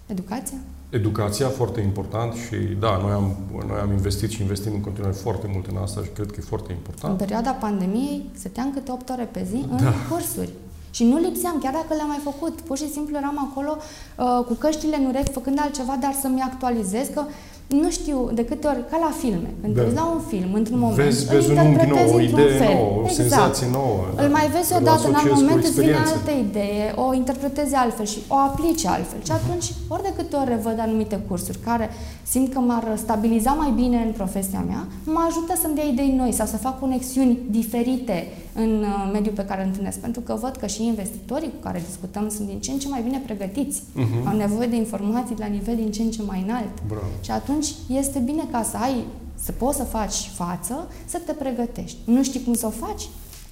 [0.06, 0.58] Educația?
[0.94, 3.36] Educația, foarte important și da, noi am,
[3.68, 6.44] noi am investit și investim în continuare foarte mult în asta și cred că e
[6.48, 7.18] foarte În important.
[7.18, 9.94] perioada pandemiei stăteam câte 8 ore pe zi în Da.
[10.10, 10.50] cursuri.
[10.92, 12.62] Și nu lipseam, chiar dacă le-am mai făcut.
[12.62, 17.08] Pur și simplu eram acolo uh, cu căștile în urechi, făcând altceva, dar să-mi actualizez,
[17.14, 17.24] că
[17.68, 19.50] nu știu de câte ori, ca la filme.
[19.62, 19.80] Când Da.
[19.82, 22.22] te uiți la un film, într-un moment, Vezi, îl vezi un unghi interpretezi nou, o
[22.22, 22.74] într-un idee fel.
[22.76, 23.16] nouă, o Exact.
[23.22, 24.00] senzație nouă.
[24.24, 24.36] Îl da.
[24.38, 26.14] mai vezi Îl odată, în alt asociezi cu moment îți vine experiențe.
[26.18, 29.20] altă idee, o interpretezi altfel și o aplici altfel.
[29.28, 31.86] Și atunci, ori de câte ori revăd anumite cursuri care
[32.34, 34.82] simt că m-ar stabiliza mai bine în profesia mea,
[35.16, 38.18] mă ajută să-mi dea idei noi sau să fac conexiuni diferite
[38.56, 40.00] în uh, mediul pe care îl întâlnesc.
[40.00, 43.02] Pentru că văd că și investitorii cu care discutăm sunt din ce în ce mai
[43.02, 43.82] bine pregătiți.
[43.94, 44.28] Mhm.
[44.28, 46.82] Au nevoie de informații la nivel din ce în ce mai înalt.
[46.88, 47.06] Bravo.
[47.22, 48.96] Și atunci este bine ca să ai,
[49.36, 51.98] să poți să faci față, să te pregătești.
[52.06, 53.10] Nu știi cum să o faci?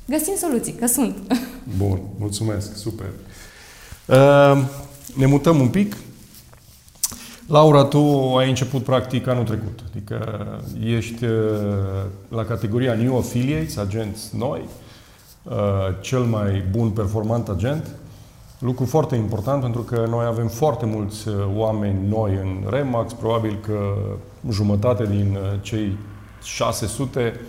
[0.07, 1.15] Găsim soluții, că sunt.
[1.77, 3.09] Bun, mulțumesc, super.
[4.05, 4.63] Uh,
[5.15, 5.95] ne mutăm un pic.
[7.47, 10.45] Laura, tu ai început practic anul trecut, adică
[10.83, 11.31] ești uh,
[12.27, 14.61] la categoria New Affiliates, agenți noi,
[15.43, 15.53] uh,
[16.01, 17.95] cel mai bun performant agent.
[18.59, 23.57] Lucru foarte important pentru că noi avem foarte mulți uh, oameni noi în Remax, probabil
[23.61, 23.93] că
[24.49, 25.97] jumătate din uh, cei
[26.43, 27.39] 600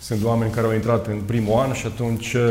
[0.00, 2.42] sunt oameni care au intrat în primul an și atunci uh,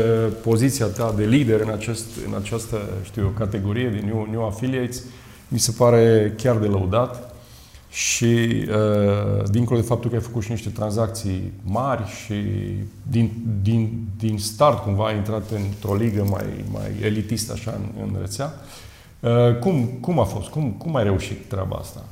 [0.42, 5.02] poziția ta de lider în, acest, în această, știu eu, categorie de new, new affiliates
[5.48, 7.29] mi se pare chiar de lăudat
[7.90, 12.34] și uh, dincolo de faptul că ai făcut și niște tranzacții mari și
[13.02, 13.30] din,
[13.62, 18.54] din, din start cumva ai intrat într-o ligă mai, mai elitistă așa în, în rețea,
[19.20, 20.48] uh, cum, cum a fost?
[20.48, 22.04] Cum, cum ai reușit treaba asta?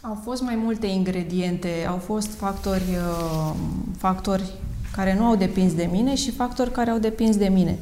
[0.00, 3.54] Au fost mai multe ingrediente, au fost factori, uh,
[3.96, 4.52] factori
[4.96, 7.78] care nu au depins de mine și factori care au depins de mine.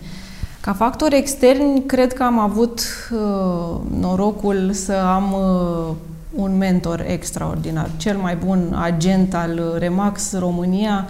[0.61, 2.81] Ca factori externi, cred că am avut
[3.13, 5.95] uh, norocul să am uh,
[6.35, 11.09] un mentor extraordinar, cel mai bun agent al Remax România.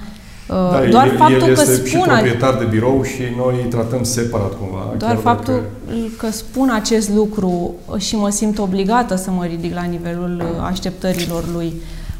[0.48, 3.54] Uh, Da, doar el, faptul el că este și spun proprietar de birou și noi
[3.62, 4.94] îi tratăm separat cumva.
[4.98, 5.54] doar chiar faptul
[5.86, 10.66] dacă- că spun acest lucru și mă simt obligată să mă ridic la nivelul uh,
[10.70, 11.72] așteptărilor lui,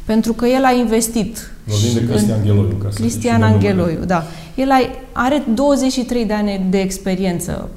[0.05, 1.51] pentru că el a investit.
[1.63, 2.75] Vorbim de în- Cristian Gheloiu.
[2.83, 3.53] Ca să Cristian zicem numele.
[3.69, 4.23] Angheloiu, da.
[4.55, 4.79] El a,
[5.11, 7.69] are 23 de ani de experiență,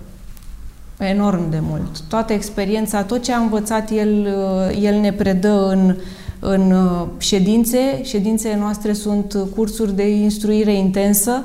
[0.99, 2.01] enorm de mult.
[2.09, 5.97] Toată experiența, tot ce a învățat el, uh, el ne predă în,
[6.39, 8.03] în uh, ședințe.
[8.03, 11.45] Ședințele noastre sunt cursuri de instruire intensă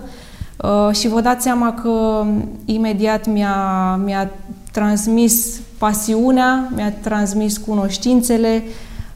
[0.57, 2.25] uh, și vă dați seama că
[2.65, 4.31] imediat mi-a, mi-a
[4.71, 8.63] transmis pasiunea, mi-a transmis cunoștințele.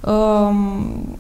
[0.02, 1.18] Um,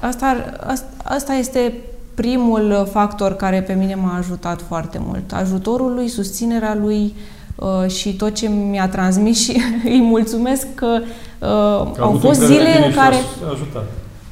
[0.00, 0.36] Asta,
[0.66, 1.72] asta, asta este
[2.14, 5.32] primul factor care pe mine m-a ajutat foarte mult.
[5.32, 7.37] Ajutorul lui, susținerea lui uh,
[7.86, 12.40] și tot ce mi-a transmis și îi mulțumesc că uh, Că a au avut fost
[12.40, 13.14] încredere în zile tine în și care...
[13.14, 13.84] a ajutat.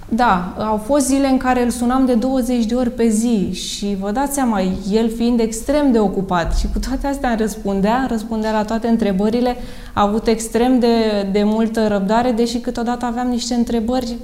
[0.09, 3.97] Da, au fost zile în care îl sunam de 20 de ori pe zi și
[4.01, 4.61] vă dați seama,
[4.93, 8.89] el fiind extrem de ocupat și cu toate astea îmi răspundea, îmi răspundea la toate
[8.89, 9.57] întrebările,
[9.93, 14.17] a avut extrem de, de multă răbdare, deși câteodată aveam niște întrebări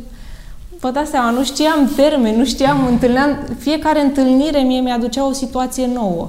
[0.82, 5.86] Vă dați seama, nu știam termeni, nu știam, întâlneam, fiecare întâlnire mie mi-aducea o situație
[5.86, 6.28] nouă,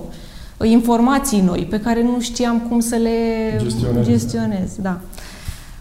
[0.61, 3.11] informații noi pe care nu știam cum să le
[3.61, 4.09] Gestionezi.
[4.09, 4.75] gestionez.
[4.81, 4.99] Da.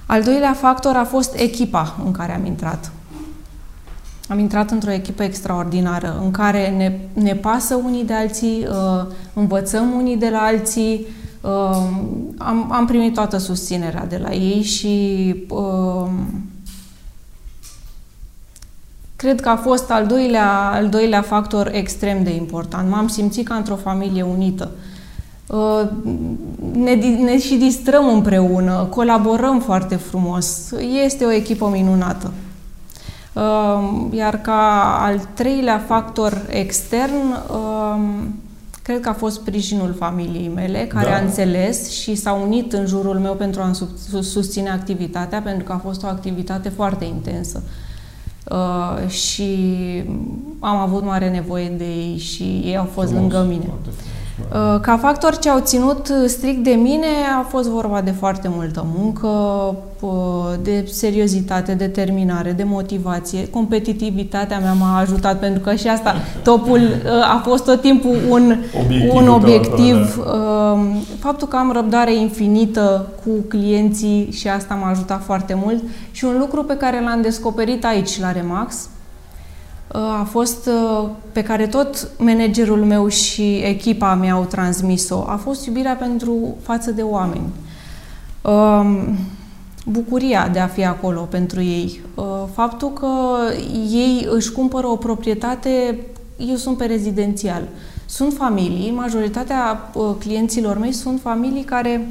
[0.06, 2.92] Al doilea factor a fost echipa în care am intrat.
[4.28, 9.92] Am intrat într-o echipă extraordinară în care ne, ne pasă unii de alții, uh, învățăm
[9.96, 11.06] unii de la alții,
[11.40, 11.50] uh,
[12.38, 16.08] am, am primit toată susținerea de la ei și uh,
[19.22, 22.90] cred că a fost al doilea, al doilea factor extrem de important.
[22.90, 24.70] M-am simțit ca într-o familie unită.
[25.46, 25.82] Uh,
[26.74, 30.70] Ne, di- ne și distrăm împreună, colaborăm foarte frumos.
[31.04, 32.32] Este o echipă minunată.
[33.32, 37.12] Uh, Iar ca al treilea factor extern,
[37.50, 38.00] uh,
[38.82, 41.16] cred că a fost sprijinul familiei mele, care Da.
[41.16, 45.72] a înțeles și s-a unit în jurul meu pentru a sus- susține activitatea, pentru că
[45.72, 47.62] a fost o activitate foarte intensă.
[47.64, 47.91] Uh,
[49.08, 49.56] și
[50.60, 53.64] am avut mare nevoie de ei și ei au fost Frumos, lângă mine.
[53.64, 54.06] foarte frumos.
[54.06, 54.11] Uh,
[54.80, 57.06] ca factor ce au ținut uh, strict de mine
[57.40, 59.26] a fost vorba de foarte multă muncă,
[60.00, 60.10] uh,
[60.62, 63.48] de seriozitate, determinare, de motivație.
[63.48, 66.80] Competitivitatea mea m-a ajutat pentru că și asta, topul
[67.32, 69.14] a fost tot timpul un obiectiv.
[69.14, 70.22] Un obiectiv.
[70.24, 70.78] Da.
[71.18, 76.36] Faptul că am răbdare infinită cu clienții și asta m-a ajutat foarte mult și un
[76.38, 78.88] lucru pe care l-am descoperit aici la Remax,
[79.92, 85.66] a fost uh, pe care tot managerul meu și echipa mea au transmis-o, a fost
[85.66, 87.46] iubirea pentru față de oameni.
[88.42, 89.16] Um,
[89.86, 92.00] bucuria de a fi acolo pentru ei.
[92.14, 92.24] Uh,
[92.54, 93.08] faptul că
[93.90, 95.98] ei își cumpără o proprietate,
[96.48, 97.62] eu sunt pe rezidențial.
[98.06, 102.08] Sunt familii, majoritatea uh, clienților mei sunt familii care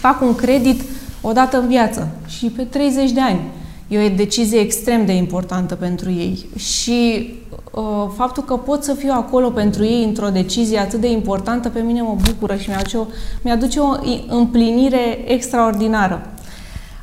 [0.00, 0.82] fac un credit
[1.20, 3.40] odată în viață și pe 30 de ani.
[3.88, 7.34] E o decizie extrem de importantă pentru ei și
[7.70, 7.82] uh,
[8.16, 12.02] faptul că pot să fiu acolo pentru ei într-o decizie atât de importantă pe mine
[12.02, 13.06] mă bucură și mi-aduce o,
[13.42, 13.96] mi-aduce o
[14.28, 16.26] împlinire extraordinară.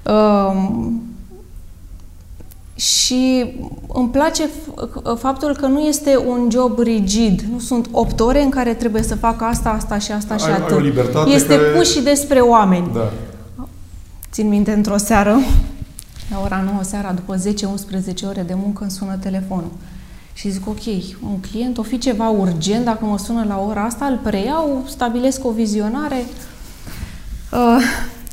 [0.06, 0.88] Uh,
[2.76, 3.54] și
[3.88, 4.50] îmi place
[5.18, 7.42] faptul că nu este un job rigid.
[7.52, 10.52] Nu sunt 8 ore în care trebuie să fac asta, asta și asta și ai,
[10.52, 10.72] atât.
[10.72, 11.68] Ai o libertate este care...
[11.68, 12.90] pus și despre oameni.
[12.94, 13.12] Da.
[14.32, 15.38] Țin minte într-o seară
[16.32, 19.72] la ora 9 seara, după 10-11 ore de muncă, îmi sună telefonul.
[20.34, 20.84] Și zic, ok,
[21.24, 25.46] un client, o fi ceva urgent, dacă mă sună la ora asta, îl preiau, stabilesc
[25.46, 26.26] o vizionare.
[27.52, 27.84] Uh,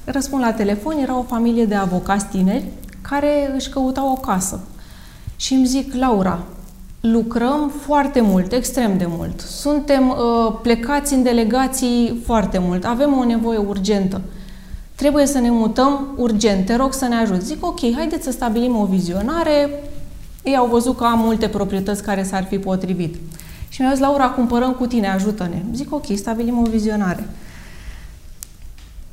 [0.04, 2.64] răspund la telefon, era o familie de avocați tineri
[3.00, 4.60] care își căutau o casă.
[5.36, 6.38] Și îmi zic, Laura,
[7.00, 9.40] lucrăm foarte mult, extrem de mult.
[9.40, 14.20] Suntem uh, plecați în delegații foarte mult, avem o nevoie urgentă.
[14.98, 17.42] Trebuie să ne mutăm urgent, te rog să ne ajut.
[17.42, 19.70] Zic, ok, haideți să stabilim o vizionare.
[20.42, 23.16] Ei au văzut că am multe proprietăți care s-ar fi potrivit.
[23.68, 25.62] Și mi-au zis, Laura, cumpărăm cu tine, ajută-ne.
[25.74, 27.28] Zic, ok, stabilim o vizionare.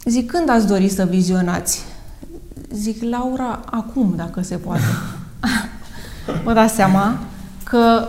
[0.06, 1.84] Zic, când ați dori să vizionați?
[2.72, 4.84] Zic, Laura, acum, dacă se poate.
[6.44, 7.20] Vă dați seama
[7.64, 8.08] că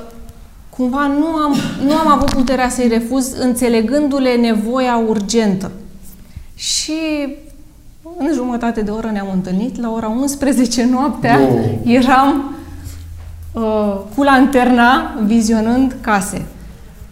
[0.69, 5.71] cumva nu am, nu am avut puterea să-i refuz, înțelegându-le nevoia urgentă.
[6.55, 6.95] Și
[8.18, 11.81] în jumătate de oră ne-am întâlnit, la ora 11 noaptea wow.
[11.85, 12.55] eram
[13.52, 16.46] uh, cu lanterna vizionând case.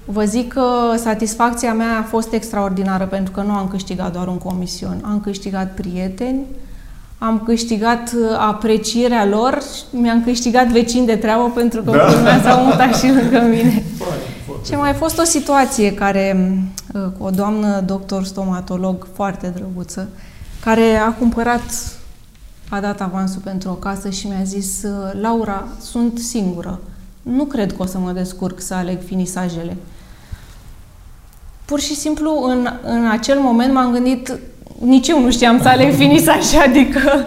[0.04, 4.38] Vă zic că satisfacția mea a fost extraordinară pentru că nu am câștigat doar un
[4.38, 6.40] comision, am câștigat prieteni,
[7.18, 9.58] am câștigat uh, aprecierea lor,
[9.90, 12.20] mi-am câștigat vecini de treabă pentru că da.
[12.22, 13.82] mea s-au mutat și lângă mine.
[14.64, 16.56] Și mai fost o situație care,
[16.94, 20.08] uh, cu o doamnă doctor stomatolog foarte drăguță,
[20.64, 21.62] care a cumpărat,
[22.68, 24.82] a dat avansul pentru o casă și mi-a zis
[25.20, 26.80] Laura, sunt singură.
[27.22, 29.76] Nu cred că o să mă descurc să aleg finisajele.
[31.64, 34.38] Pur și simplu, în, în acel moment m-am gândit,
[34.78, 37.26] nici eu nu știam să aleg finisaje, adică...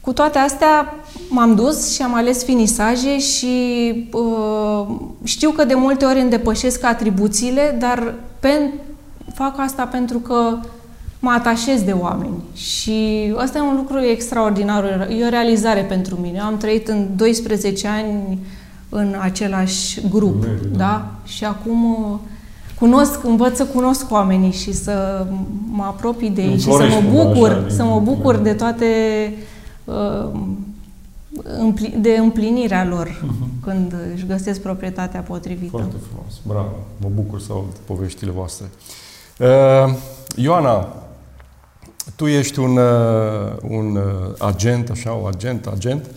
[0.00, 0.94] Cu toate astea,
[1.28, 3.54] m-am dus și am ales finisaje și
[4.12, 4.86] uh,
[5.24, 8.70] știu că de multe ori îmi depășesc atribuțiile, dar pen,
[9.34, 10.58] fac asta pentru că
[11.20, 16.38] mă atașez de oameni și ăsta e un lucru extraordinar, e o realizare pentru mine.
[16.38, 18.38] Eu am trăit în 12 ani
[18.88, 20.76] în același grup, Bine, da?
[20.76, 21.10] da?
[21.24, 22.18] Și acum uh,
[22.78, 25.26] cunosc, învăț să cunosc oamenii și să
[25.70, 28.86] mă apropii de ei și să mă bucur, așa, să mă bucur de toate
[29.84, 30.30] uh,
[32.00, 33.64] de împlinirea lor uh-huh.
[33.64, 35.70] când își găsesc proprietatea potrivită.
[35.70, 38.70] Foarte frumos, bravo, mă bucur să aud poveștile voastre.
[39.38, 39.94] Uh,
[40.36, 40.88] Ioana,
[42.20, 44.02] tu ești un, uh, un uh,
[44.38, 46.10] agent, așa, o agent, agent,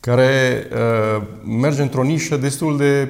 [0.00, 1.22] care uh,
[1.60, 3.08] merge într-o nișă destul de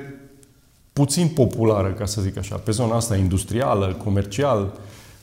[0.93, 4.73] puțin populară, ca să zic așa, pe zona asta industrială, comercial.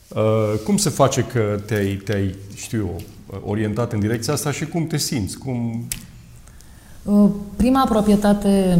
[0.08, 0.22] Uh,
[0.64, 3.00] cum se face că te-ai, te-ai, știu eu,
[3.44, 5.38] orientat în direcția asta și cum te simți?
[5.38, 5.86] Cum...
[7.02, 8.78] Uh, prima proprietate,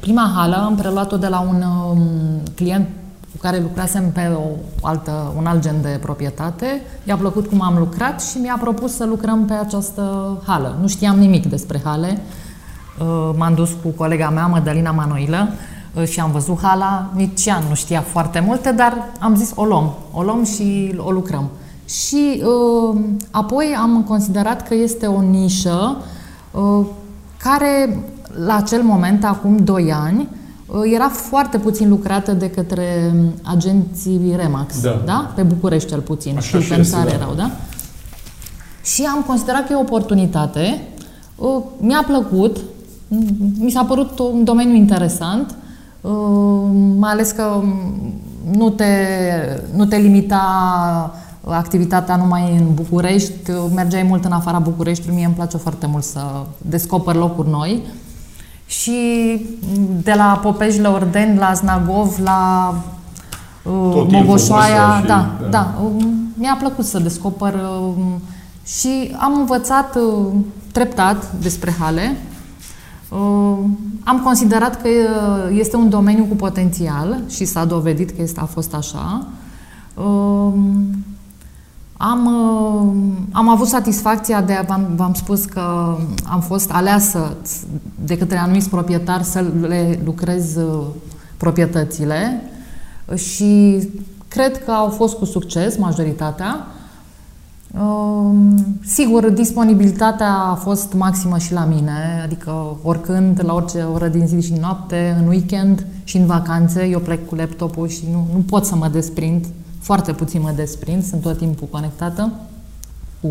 [0.00, 2.88] prima hală am preluat-o de la un um, client
[3.32, 4.46] cu care lucrasem pe o
[4.82, 6.82] altă, un alt gen de proprietate.
[7.04, 10.76] I-a plăcut cum am lucrat și mi-a propus să lucrăm pe această hală.
[10.80, 12.20] Nu știam nimic despre hale.
[13.00, 15.48] Uh, m-am dus cu colega mea, Mădălina Manoilă,
[15.94, 17.10] uh, și am văzut hala.
[17.14, 19.94] Nici ea nu știa foarte multe, dar am zis o luăm.
[20.12, 21.48] O luăm și o lucrăm.
[21.88, 25.96] Și uh, apoi am considerat că este o nișă
[27.36, 27.98] care,
[28.44, 30.39] la acel moment, acum 2 ani, Uh,
[30.92, 35.02] era foarte puțin lucrată de către um, agenții Remax, da?
[35.04, 35.32] da?
[35.34, 37.14] Pe București cel puțin, Așa știu pe țară da.
[37.14, 37.50] erau, da?
[38.82, 40.82] Și am considerat că e o oportunitate,
[41.36, 42.56] uh, mi-a plăcut,
[43.58, 45.54] mi s-a părut un domeniu interesant,
[46.00, 46.10] uh,
[46.96, 47.72] mai ales că um,
[48.56, 48.86] nu te,
[49.74, 50.40] nu te limita
[51.44, 56.20] activitatea numai în București, mergeai mult în afara Bucureștiului, mie îmi place foarte mult să
[56.58, 57.82] descoper locuri noi.
[58.70, 59.00] Și
[60.02, 62.74] de la Popejile Ordeni, la Znagov, la
[63.62, 65.74] uh, Mogoșoaia, și, da, da, da.
[65.82, 66.04] Uh,
[66.34, 67.94] mi-a plăcut să descoper uh,
[68.66, 70.26] și am învățat uh,
[70.72, 72.16] treptat despre hale.
[73.08, 73.58] Uh,
[74.04, 78.44] am considerat că uh, este un domeniu cu potențial și s-a dovedit că este, a
[78.44, 79.26] fost așa.
[79.94, 80.52] Uh,
[82.02, 82.92] am, uh,
[83.32, 87.36] am avut satisfacția de, v-am, v-am spus că am fost aleasă
[88.04, 90.86] de către anumiți proprietari să le lucrez uh,
[91.36, 92.42] proprietățile
[93.14, 93.78] și
[94.28, 96.66] cred că au fost cu succes majoritatea.
[97.80, 98.30] Uh,
[98.84, 104.40] sigur, disponibilitatea a fost maximă și la mine, adică oricând, la orice oră din zi
[104.40, 108.64] și noapte, în weekend și în vacanțe, eu plec cu laptopul și nu, nu pot
[108.64, 109.46] să mă desprind
[109.80, 112.32] foarte puțin mă desprind, sunt tot timpul conectată
[113.20, 113.28] cu,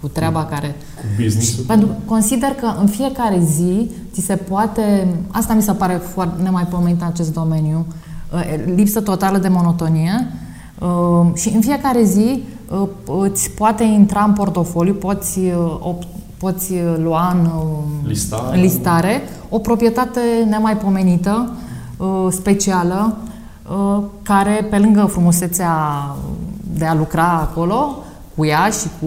[0.00, 0.74] cu treaba cu, care...
[0.96, 5.08] Cu business Pentru consider că în fiecare zi ți se poate...
[5.28, 7.86] Asta mi se pare foarte nemaipomenit în acest domeniu.
[8.32, 10.32] Uh, lipsă totală de monotonie
[10.78, 12.88] uh, și în fiecare zi uh,
[13.22, 15.40] îți poate intra în portofoliu, poți,
[16.36, 17.48] poți lua în
[18.06, 18.56] listare.
[18.56, 21.52] în listare o proprietate nemaipomenită,
[22.30, 23.27] specială, Uh,
[24.22, 25.72] care, pe lângă frumusețea
[26.78, 27.96] de a lucra acolo,
[28.36, 29.06] cu ea și cu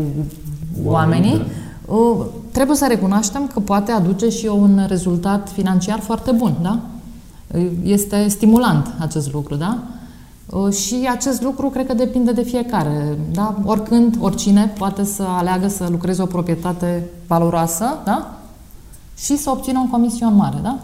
[0.83, 1.93] oamenii, da.
[1.93, 6.79] uh, trebuie să recunoaștem că poate aduce și un rezultat financiar foarte bun, da?
[7.83, 9.77] Este stimulant acest lucru, da?
[10.49, 13.55] Uh, și acest lucru cred că depinde de fiecare, da?
[13.65, 18.37] Oricând, oricine poate să aleagă să lucreze o proprietate valoroasă, da?
[19.17, 20.79] Și să obțină un comision mare, da?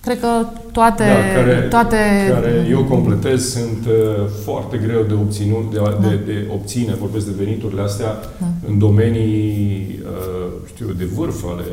[0.00, 1.04] Cred că toate...
[1.04, 1.96] Da, care, toate...
[2.32, 6.08] care eu completez sunt uh, foarte greu de obținut, de, da.
[6.08, 8.46] de, de obține, vorbesc de veniturile astea, da.
[8.68, 11.64] în domenii, uh, știu, de vârf ale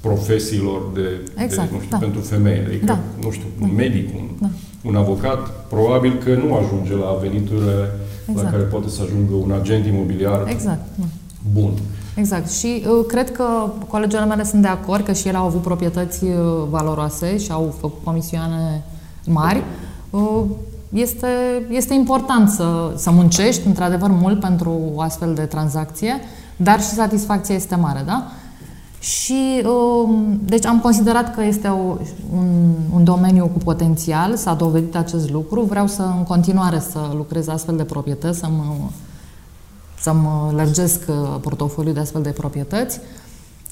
[0.00, 1.96] profesiilor de, exact, de nu știu, da.
[1.96, 2.62] pentru femei.
[2.66, 2.98] Adică, da.
[3.22, 3.74] nu știu, un da.
[3.74, 4.48] medic, un, da.
[4.82, 7.90] un avocat, probabil că nu ajunge la veniturile
[8.28, 8.44] exact.
[8.44, 10.80] la care poate să ajungă un agent imobiliar exact.
[10.94, 11.04] Da.
[12.18, 12.24] Bun.
[12.24, 12.50] Exact.
[12.50, 13.44] Și uh, cred că
[13.88, 16.32] colegele mele sunt de acord că și ele au avut proprietăți uh,
[16.70, 18.84] valoroase și au făcut comisioane
[19.26, 19.62] mari.
[20.10, 20.42] Uh,
[20.92, 21.26] este,
[21.70, 26.20] este important să, să muncești, într-adevăr, mult pentru o astfel de tranzacție,
[26.56, 28.26] dar și satisfacția este mare, da?
[29.00, 31.96] Și, uh, deci am considerat că este o,
[32.36, 37.48] un, un domeniu cu potențial, s-a dovedit acest lucru, vreau să în continuare să lucrez
[37.48, 38.74] astfel de proprietăți, să mă
[40.00, 43.00] să-mi lărgesc uh, portofoliul de astfel de proprietăți.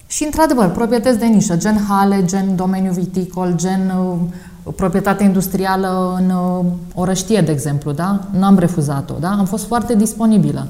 [0.06, 6.30] Și, într-adevăr, proprietăți de nișă, gen hale, gen domeniu viticol, gen uh, proprietate industrială în
[6.30, 8.20] uh, orăștie, de exemplu, da?
[8.30, 9.30] Nu am refuzat-o, da?
[9.30, 10.66] Am fost foarte disponibilă.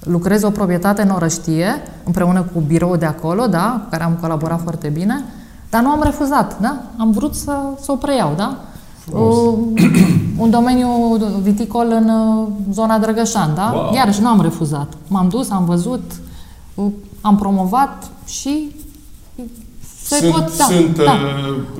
[0.00, 1.66] Lucrez o proprietate în orăștie,
[2.04, 3.80] împreună cu birou de acolo, da?
[3.82, 5.24] Cu care am colaborat foarte bine,
[5.70, 6.82] dar nu am refuzat, da?
[6.96, 8.60] Am vrut să, să o preiau, da?
[9.12, 9.58] Uh,
[10.44, 10.88] un domeniu
[11.42, 13.72] viticol în uh, zona Drăgășan, da?
[13.74, 13.94] Wow.
[13.94, 14.92] Iarăși nu am refuzat.
[15.08, 16.12] M-am dus, am văzut,
[16.74, 16.86] uh,
[17.20, 18.74] am promovat și
[20.04, 21.16] se sunt, pot, da, sunt da.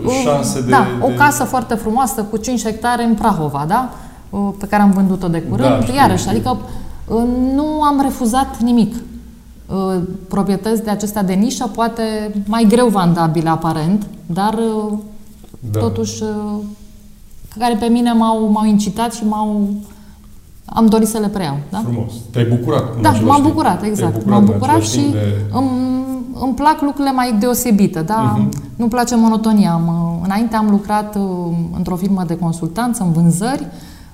[0.05, 0.71] Uh, șanse de...
[0.71, 3.91] Da, o casă foarte frumoasă cu 5 hectare în Prahova, da?
[4.59, 5.71] Pe care am vândut-o de curând.
[5.71, 6.31] Da, știu, Iarăși, știu.
[6.31, 6.57] adică
[7.55, 8.95] nu am refuzat nimic.
[10.29, 14.59] Proprietăți de acestea de nișă, poate mai greu vandabile aparent, dar
[15.71, 15.81] da.
[15.81, 16.23] totuși
[17.59, 19.69] care pe mine m-au, m-au incitat și m-au
[20.69, 21.57] am dorit să le preiau.
[21.71, 21.79] Da?
[21.79, 22.13] Frumos.
[22.31, 23.01] Te-ai bucurat.
[23.01, 24.13] Da, m-am bucurat, exact.
[24.13, 25.45] Bucurat m-am bucurat și de...
[25.53, 25.69] îmi,
[26.41, 28.01] îmi plac lucrurile mai deosebite.
[28.01, 28.37] Da?
[28.37, 28.49] Uh-huh.
[28.77, 29.73] Nu-mi place monotonia.
[29.73, 31.23] Am, înainte am lucrat uh,
[31.77, 33.67] într-o firmă de consultanță, în vânzări,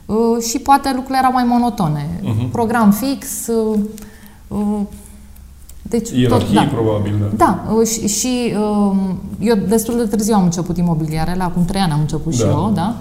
[0.07, 2.09] uh, și poate lucrurile erau mai monotone.
[2.21, 2.51] Uh-huh.
[2.51, 4.81] Program fix, uh,
[5.83, 6.71] deci, Ierarhie, tot, da.
[6.73, 7.45] probabil, da.
[7.45, 8.55] Da, și, și
[9.41, 12.39] eu destul de târziu am început imobiliarele, acum trei ani am început da.
[12.39, 12.97] și eu, da?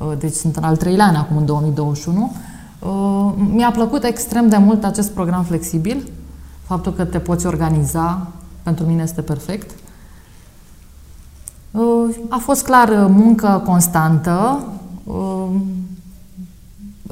[0.00, 2.32] Uh, deci sunt în al treilea an acum, în 2021.
[2.78, 6.08] Uh, mi-a plăcut extrem de mult acest program flexibil,
[6.62, 8.26] faptul că te poți organiza,
[8.62, 9.70] pentru mine este perfect.
[11.70, 14.64] Uh, a fost clar muncă constantă,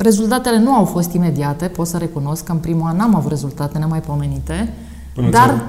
[0.00, 3.78] Rezultatele nu au fost imediate, pot să recunosc că în primul an n-am avut rezultate
[3.78, 4.74] nemaipomenite.
[5.14, 5.64] Până dar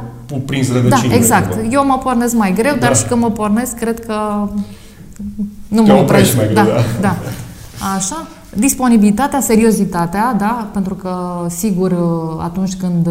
[0.46, 1.10] prins rădăcinile.
[1.10, 1.58] Da, exact.
[1.72, 2.80] Eu mă pornesc mai greu, da.
[2.80, 4.48] dar și când mă pornesc, cred că
[5.70, 6.36] nu Te mă opresc.
[6.36, 7.18] Mai greu, da, da, da.
[7.96, 8.28] Așa.
[8.56, 11.94] Disponibilitatea, seriozitatea, da, pentru că, sigur,
[12.40, 13.08] atunci când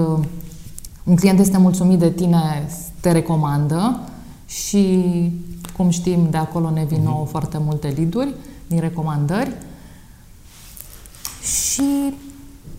[1.04, 2.68] un client este mulțumit de tine,
[3.00, 4.00] te recomandă
[4.46, 5.04] și,
[5.76, 7.30] cum știm, de acolo ne vin uh-huh.
[7.30, 8.34] foarte multe liduri
[8.66, 9.52] din recomandări.
[11.42, 12.14] Și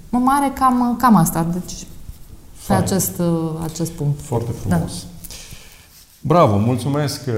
[0.09, 1.73] mă mare cam, cam asta, deci
[2.67, 3.21] pe acest,
[3.63, 4.19] acest punct.
[4.21, 4.79] Foarte frumos.
[4.79, 5.07] Da.
[6.21, 7.33] Bravo, mulțumesc uh,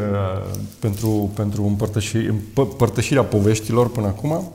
[0.79, 2.17] pentru, pentru împărtăși,
[2.55, 4.53] împărtășirea poveștilor până acum.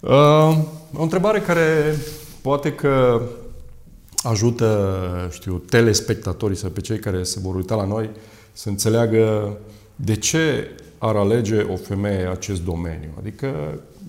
[0.00, 0.58] Uh,
[0.96, 1.96] o întrebare care
[2.42, 3.22] poate că
[4.22, 4.98] ajută,
[5.30, 8.10] știu, telespectatorii sau pe cei care se vor uita la noi
[8.52, 9.56] să înțeleagă
[9.96, 13.10] de ce ar alege o femeie acest domeniu.
[13.18, 13.46] Adică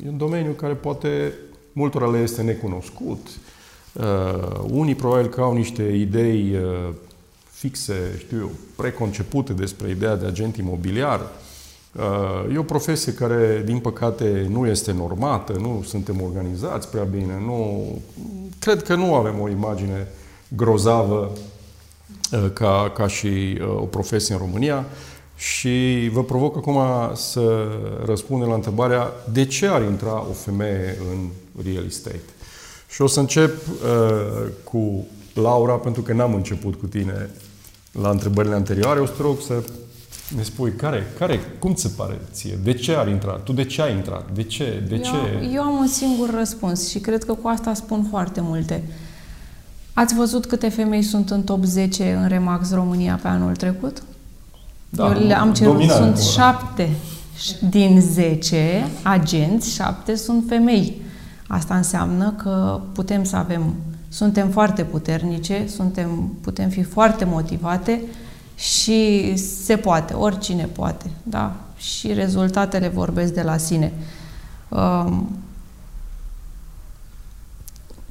[0.05, 1.33] e un domeniu care poate
[1.73, 3.27] multora le este necunoscut.
[3.93, 6.93] Uh, unii probabil că au niște idei uh,
[7.57, 11.21] fixe, știu eu, preconcepute despre ideea de agent imobiliar.
[11.95, 17.41] Uh, e o profesie care, din păcate, nu este normată, nu suntem organizați prea bine,
[17.45, 17.85] nu...
[18.59, 20.07] Cred că nu avem o imagine
[20.47, 21.31] grozavă
[22.31, 24.85] uh, ca, ca și uh, o profesie în România
[25.35, 26.81] și vă provoc acum
[27.13, 27.67] să
[28.05, 31.27] răspundem la întrebarea de ce ar intra o femeie în
[31.63, 32.19] real estate.
[32.89, 37.29] Și o să încep uh, cu Laura, pentru că n-am început cu tine
[37.91, 38.99] la întrebările anterioare.
[38.99, 39.53] O să te rog să
[40.35, 42.59] ne spui care, care, cum ți se pare ție?
[42.63, 43.31] De ce ar intra?
[43.31, 44.31] Tu de ce ai intrat?
[44.33, 44.83] De ce?
[44.87, 45.49] De eu, ce?
[45.53, 48.83] Eu am un singur răspuns și cred că cu asta spun foarte multe.
[49.93, 54.03] Ați văzut câte femei sunt în top 10 în Remax România pe anul trecut?
[54.89, 56.89] Da, eu le-am cerut, sunt șapte
[57.69, 61.01] din 10 agenți, șapte sunt femei.
[61.47, 63.73] Asta înseamnă că putem să avem
[64.09, 68.01] suntem foarte puternice, suntem, putem fi foarte motivate
[68.55, 71.55] și se poate, oricine poate, da?
[71.77, 73.93] Și rezultatele vorbesc de la sine.
[74.69, 75.29] Um,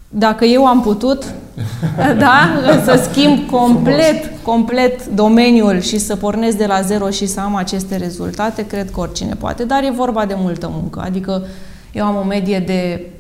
[0.09, 1.25] dacă eu am putut,
[2.19, 7.55] da, să schimb complet, complet domeniul și să pornesc de la zero și să am
[7.55, 9.65] aceste rezultate, cred că oricine poate.
[9.65, 11.01] Dar e vorba de multă muncă.
[11.01, 11.43] Adică
[11.93, 13.11] eu am o medie de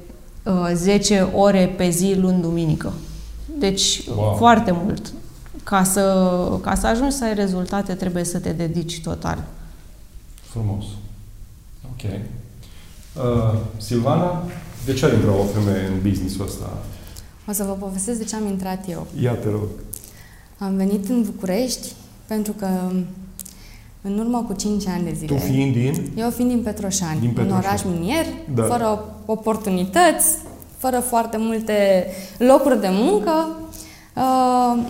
[0.74, 2.92] 10 uh, ore pe zi luni duminică.
[3.58, 4.34] Deci wow.
[4.36, 5.12] foarte mult.
[5.64, 6.02] Ca să,
[6.62, 9.44] ca să ajungi să ai rezultate, trebuie să te dedici total.
[10.42, 10.84] Frumos.
[11.84, 12.10] Ok.
[12.12, 14.44] Uh, Silvana,
[14.84, 16.78] de ce ai intrat o femeie în business-ul ăsta?
[17.48, 19.06] O să vă povestesc de ce am intrat eu.
[19.20, 19.68] Ia te rog.
[20.58, 21.92] Am venit în București
[22.26, 22.68] pentru că
[24.02, 25.34] în urmă cu 5 ani de zile.
[25.36, 26.10] Tu fiind din?
[26.16, 27.52] Eu fiind din Petroșani, din Petroșani.
[27.52, 28.24] un oraș minier,
[28.54, 28.62] da.
[28.62, 30.38] fără oportunități,
[30.76, 32.06] fără foarte multe
[32.38, 33.56] locuri de muncă.
[34.16, 34.86] Uh,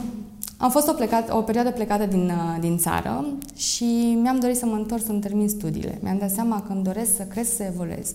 [0.59, 3.24] am fost o, plecat, o perioadă plecată din, uh, din țară
[3.57, 5.99] și mi-am dorit să mă întorc să-mi termin studiile.
[6.03, 8.12] Mi-am dat seama că îmi doresc să cresc, să evoluez.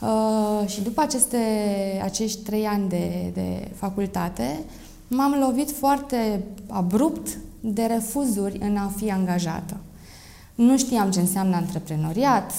[0.00, 1.38] Uh, și după aceste,
[2.04, 4.64] acești trei ani de, de facultate,
[5.08, 7.28] m-am lovit foarte abrupt
[7.60, 9.76] de refuzuri în a fi angajată.
[10.54, 12.52] Nu știam ce înseamnă antreprenoriat,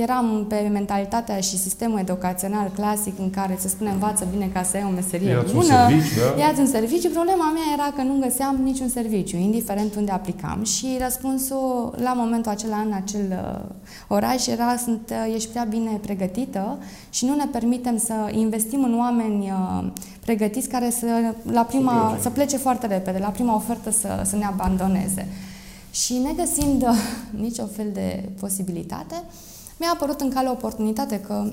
[0.00, 4.76] eram pe mentalitatea și sistemul educațional clasic în care se spune învață bine ca să
[4.76, 6.42] ai o meserie Ia-ți bună, un serviciu, da?
[6.42, 7.08] ia un serviciu.
[7.08, 12.50] Problema mea era că nu găseam niciun serviciu, indiferent unde aplicam și răspunsul la momentul
[12.50, 13.60] acela în acel uh,
[14.08, 16.78] oraș era sunt, uh, ești prea bine pregătită
[17.10, 19.84] și nu ne permitem să investim în oameni uh,
[20.24, 21.06] pregătiți care să,
[21.42, 22.22] la prima, să, plece.
[22.22, 25.28] să plece foarte repede, la prima ofertă să, să ne abandoneze.
[25.90, 26.88] Și negăsind uh,
[27.46, 29.22] nicio fel de posibilitate,
[29.76, 31.44] mi-a apărut în cale o oportunitate că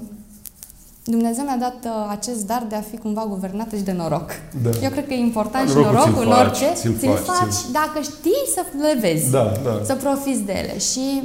[1.03, 4.31] Dumnezeu mi-a dat uh, acest dar de a fi cumva guvernată și de noroc.
[4.63, 4.69] Da.
[4.83, 6.71] Eu cred că e important da, și norocul în orice.
[6.73, 7.71] Ți-l, ți-l faci, faci ți-l...
[7.71, 9.81] dacă știi să le vezi, da, da.
[9.83, 10.77] să profiți de ele.
[10.77, 11.21] Și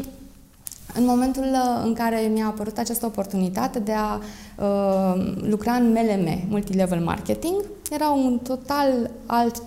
[0.95, 6.41] în momentul uh, în care mi-a apărut această oportunitate de a uh, lucra în MLM,
[6.49, 7.55] Multilevel Marketing,
[7.91, 9.63] era un total alt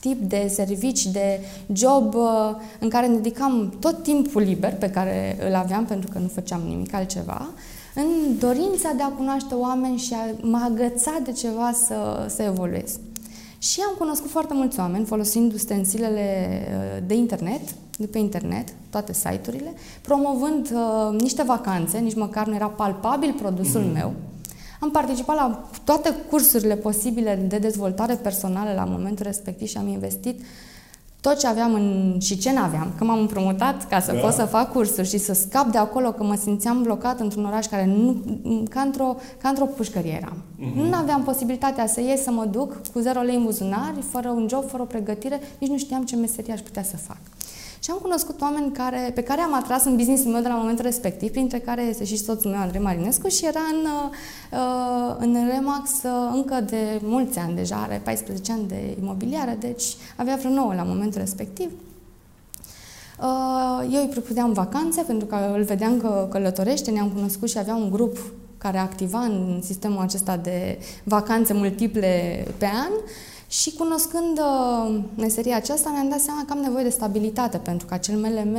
[0.00, 1.40] tip de servici, de
[1.72, 6.18] job uh, în care ne dedicam tot timpul liber pe care îl aveam pentru că
[6.18, 7.48] nu făceam nimic altceva,
[7.94, 12.98] în dorința de a cunoaște oameni și a mă agăța de ceva să, să evoluez.
[13.58, 17.60] Și am cunoscut foarte mulți oameni folosind ustensilele uh, de internet,
[17.98, 23.82] de pe internet, toate site-urile, promovând uh, niște vacanțe, nici măcar nu era palpabil produsul
[23.82, 23.92] mm-hmm.
[23.92, 24.12] meu,
[24.80, 30.40] am participat la toate cursurile posibile de dezvoltare personală la momentul respectiv și am investit
[31.20, 34.18] tot ce aveam în, și ce n-aveam, că m-am împrumutat ca să da.
[34.18, 37.66] pot să fac cursuri și să scap de acolo, că mă simțeam blocat într-un oraș
[37.66, 38.16] care nu,
[38.70, 40.36] ca într-o, ca într-o pușcărie eram.
[40.36, 40.74] Uh-huh.
[40.74, 44.46] Nu aveam posibilitatea să ies, să mă duc cu zero lei în buzunar, fără un
[44.50, 47.18] job, fără o pregătire, nici nu știam ce meserie aș putea să fac.
[47.90, 50.84] Și am cunoscut oameni care, pe care am atras în businessul meu de la momentul
[50.84, 53.86] respectiv, printre care este și soțul meu, Andrei Marinescu, și era în,
[54.52, 59.84] uh, în Remax uh, încă de mulți ani deja, are 14 ani de imobiliară, deci
[60.16, 61.70] avea vreo 9 la momentul respectiv.
[63.20, 67.74] Uh, eu îi propuneam vacanțe pentru că îl vedeam că călătorește, ne-am cunoscut și avea
[67.74, 68.18] un grup
[68.58, 72.92] care activa în sistemul acesta de vacanțe multiple pe an
[73.50, 77.94] și cunoscând uh, meseria aceasta mi-am dat seama că am nevoie de stabilitate pentru că
[77.94, 78.56] acel MLM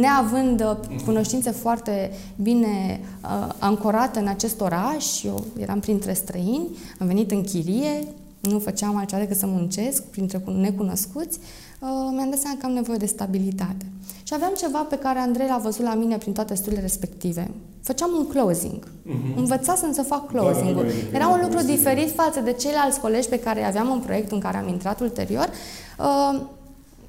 [0.00, 7.06] neavând uh, cunoștințe foarte bine uh, ancorate în acest oraș, eu eram printre străini, am
[7.06, 8.04] venit în chirie,
[8.40, 12.98] nu făceam altceva decât să muncesc printre necunoscuți, uh, mi-am dat seama că am nevoie
[12.98, 13.86] de stabilitate.
[14.22, 17.50] Și aveam ceva pe care Andrei l-a văzut la mine prin toate studiile respective.
[17.82, 18.84] Făceam un closing.
[18.84, 19.36] Uh-huh.
[19.36, 20.86] Învățasem să fac closing-ul.
[21.10, 24.42] Da, Era un lucru diferit față de ceilalți colegi pe care aveam în proiectul în
[24.42, 25.50] care am intrat ulterior.
[25.98, 26.40] Uh,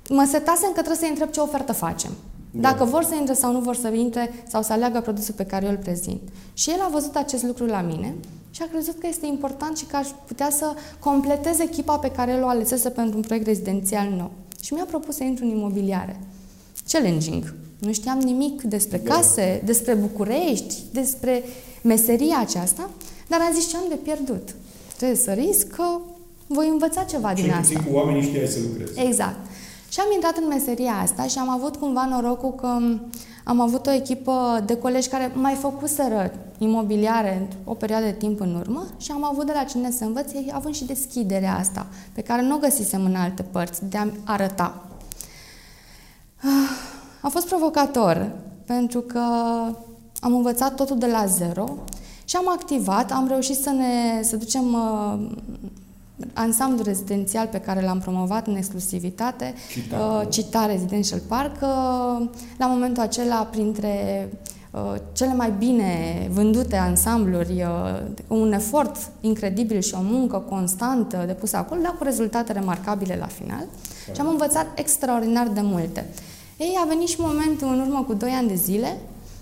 [0.09, 2.11] mă setasem că trebuie să întreb ce ofertă facem.
[2.51, 2.69] Da.
[2.69, 5.65] Dacă vor să intre sau nu vor să intre sau să aleagă produsul pe care
[5.65, 6.21] eu îl prezint.
[6.53, 8.15] Și el a văzut acest lucru la mine
[8.51, 12.31] și a crezut că este important și că aș putea să completez echipa pe care
[12.31, 14.31] el o alesese pentru un proiect rezidențial nou.
[14.61, 16.19] Și mi-a propus să intru în imobiliare.
[16.87, 17.53] Challenging.
[17.83, 19.13] Nu știam nimic despre da.
[19.13, 19.65] case, da.
[19.65, 21.43] despre București, despre
[21.81, 22.89] meseria aceasta,
[23.27, 24.55] dar am zis ce am de pierdut.
[24.97, 25.83] Trebuie să risc că
[26.47, 27.79] voi învăța ceva Cel din asta.
[27.79, 28.99] cu oamenii știai să lucrezi.
[28.99, 29.37] Exact.
[29.89, 32.67] Și am intrat în meseria asta și am avut cumva norocul că
[33.43, 38.55] am avut o echipă de colegi care mai făcuseră imobiliare o perioadă de timp în
[38.55, 42.41] urmă și am avut de la cine să învăț, având și deschiderea asta, pe care
[42.41, 44.87] nu o găsisem în alte părți, de a arăta.
[47.23, 48.31] A fost provocator,
[48.65, 49.19] pentru că
[50.19, 51.65] am învățat totul de la zero
[52.25, 55.19] și am activat, am reușit să ne să ducem uh,
[56.33, 62.65] ansamblu rezidențial pe care l-am promovat în exclusivitate, Cita, uh, Cita Residential Park, uh, la
[62.65, 64.29] momentul acela printre
[64.71, 71.57] uh, cele mai bine vândute ansambluri, uh, un efort incredibil și o muncă constantă depusă
[71.57, 73.65] acolo, dar cu rezultate remarcabile la final.
[74.13, 76.05] Și am învățat extraordinar de multe.
[76.63, 78.97] Ei, a venit și momentul în urmă cu 2 ani de zile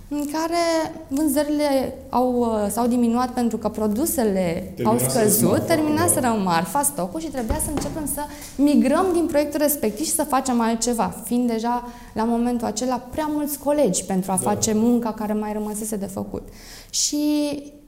[0.07, 6.43] în care vânzările au, uh, s-au diminuat pentru că produsele Termina au scăzut, terminaseră în
[6.43, 8.21] marfa, stocul și trebuia să începem să
[8.55, 13.59] migrăm din proiectul respectiv și să facem altceva, fiind deja la momentul acela prea mulți
[13.59, 14.49] colegi pentru a da.
[14.49, 16.47] face munca care mai rămăsese de făcut.
[16.89, 17.23] Și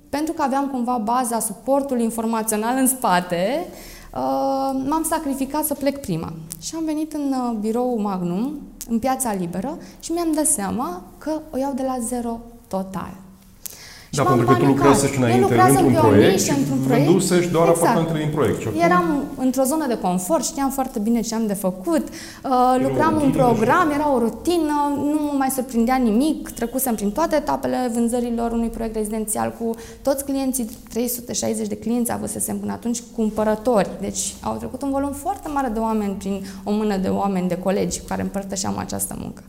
[0.10, 3.93] pentru că aveam cumva baza, suportul informațional în spate, uh,
[4.88, 6.34] m-am sacrificat să plec prima.
[6.62, 8.60] Și am venit în uh, birou Magnum,
[8.90, 13.23] în piața liberă și mi-am dat seama că o iau de la zero total.
[14.16, 17.06] Da, pentru că tu lucrezi înainte într-un proiect și într-un proiect.
[17.06, 17.88] vândusești doar exact.
[17.88, 18.62] apartamentele din proiect.
[18.62, 23.22] Și Eram într-o zonă de confort, știam foarte bine ce am de făcut, uh, lucram
[23.22, 28.52] un program, era o rutină, nu mă mai surprindea nimic, trecusem prin toate etapele vânzărilor
[28.52, 33.90] unui proiect rezidențial cu toți clienții, 360 de clienți avusesem până atunci, cumpărători.
[34.00, 37.58] Deci au trecut un volum foarte mare de oameni prin o mână de oameni, de
[37.58, 39.42] colegi cu care împărtășeam această muncă.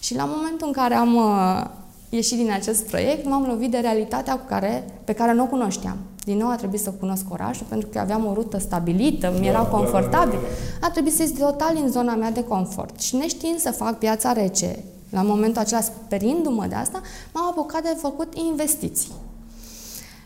[0.00, 4.38] Și la momentul în care am uh, ieșit din acest proiect, m-am lovit de realitatea
[4.38, 5.96] cu care, pe care nu o cunoșteam.
[6.24, 9.62] Din nou a trebuit să cunosc orașul, pentru că aveam o rută stabilită, mi era
[9.62, 10.38] da, confortabil.
[10.38, 10.86] Da, da, da.
[10.86, 13.00] A trebuit să ies total în zona mea de confort.
[13.00, 17.00] Și neștiind să fac piața rece, la momentul acela, sperindu-mă de asta,
[17.32, 19.12] m-am apucat de făcut investiții.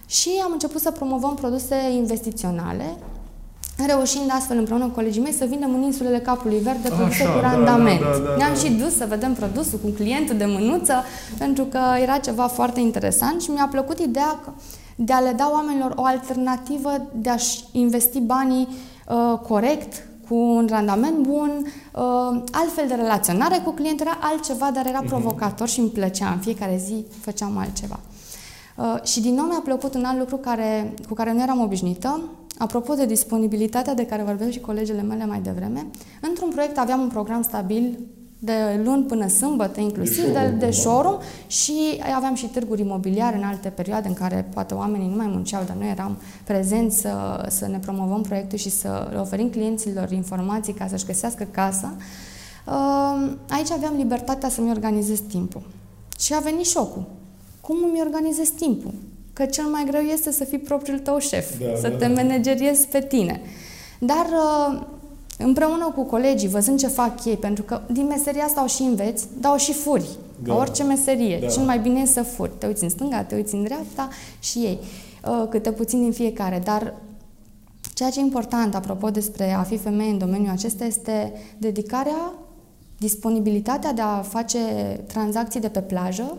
[0.07, 2.97] Și am început să promovăm produse investiționale,
[3.87, 8.01] reușind astfel împreună cu colegii mei să vindem în insulele Capului Verde produse cu randament.
[8.01, 8.59] Da, da, da, da, Ne-am da.
[8.59, 10.95] și dus să vedem produsul cu clientul de mânuță,
[11.39, 14.51] pentru că era ceva foarte interesant și mi-a plăcut ideea că
[14.95, 18.69] de a le da oamenilor o alternativă de a-și investi banii
[19.09, 24.87] uh, corect, cu un randament bun, uh, altfel de relaționare cu clientul, era altceva, dar
[24.87, 25.09] era mhm.
[25.09, 26.31] provocator și îmi plăcea.
[26.31, 27.99] În fiecare zi făceam altceva.
[28.77, 32.21] Uh, și din nou mi-a plăcut un alt lucru care, cu care nu eram obișnuită,
[32.61, 35.87] Apropo de disponibilitatea de care vorbeau și colegele mele mai devreme,
[36.21, 37.99] într-un proiect aveam un program stabil
[38.39, 41.75] de luni până sâmbătă, inclusiv de, showroom, de, de showroom și
[42.15, 45.77] aveam și târguri imobiliare în alte perioade în care poate oamenii nu mai munceau, dar
[45.77, 50.87] noi eram prezenți să, să ne promovăm proiectul și să le oferim clienților informații ca
[50.87, 51.95] să-și găsească casa.
[52.67, 55.63] Uh, aici aveam libertatea să-mi organizez timpul.
[56.19, 57.05] Și a venit șocul.
[57.61, 58.95] Cum îmi organizez timpul?
[59.33, 62.23] Că cel mai greu este să fii propriul tău șef, da, să da, te da.
[62.23, 63.41] manageriezi pe tine.
[63.99, 64.83] Dar uh,
[65.39, 69.27] împreună cu colegii, văzând ce fac ei, pentru că din meseria asta o și înveți,
[69.41, 70.09] dar o și furi,
[70.43, 70.53] da.
[70.53, 71.39] ca orice meserie.
[71.41, 71.47] Da.
[71.47, 72.51] Cel mai bine e să furi.
[72.59, 74.09] Te uiți în stânga, te uiți în dreapta
[74.39, 74.79] și ei.
[75.25, 76.95] Uh, câte puțin din fiecare, dar
[77.95, 82.33] ceea ce e important, apropo despre a fi femeie în domeniul acesta, este dedicarea,
[82.99, 84.59] disponibilitatea de a face
[85.07, 86.37] tranzacții de pe plajă,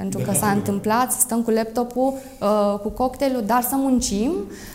[0.00, 4.32] pentru că s-a întâmplat să stăm cu laptopul, uh, cu cocktailul, dar să muncim.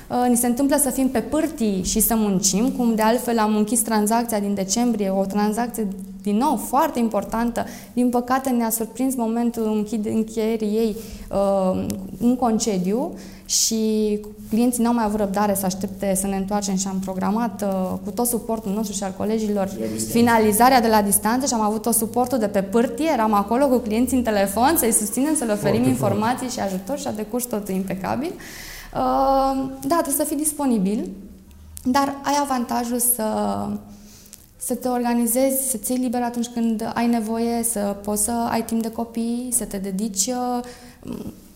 [0.09, 3.55] Uh, ni se întâmplă să fim pe pârtii și să muncim, cum de altfel am
[3.55, 5.87] închis tranzacția din decembrie, o tranzacție
[6.21, 7.65] din nou, foarte importantă.
[7.93, 10.95] Din păcate ne-a surprins momentul încheierii ei
[11.31, 11.85] uh,
[12.21, 13.13] un concediu
[13.45, 14.19] și
[14.49, 18.11] clienții n-au mai avut răbdare să aștepte să ne întoarcem și am programat uh, cu
[18.11, 19.69] tot suportul nostru și al colegilor
[20.09, 23.77] finalizarea de la distanță și am avut tot suportul de pe pârtie, eram acolo cu
[23.77, 26.53] clienții în telefon să-i susținem, să le oferim foarte informații frumos.
[26.53, 28.31] și ajutor și a decurs totul impecabil.
[28.31, 31.09] Uh, da, trebuie să fii disponibil,
[31.83, 33.23] dar ai avantajul să
[34.57, 38.81] să te organizezi, să-ți iei liber atunci când ai nevoie, să poți să ai timp
[38.81, 40.63] de copii, să te dedici uh,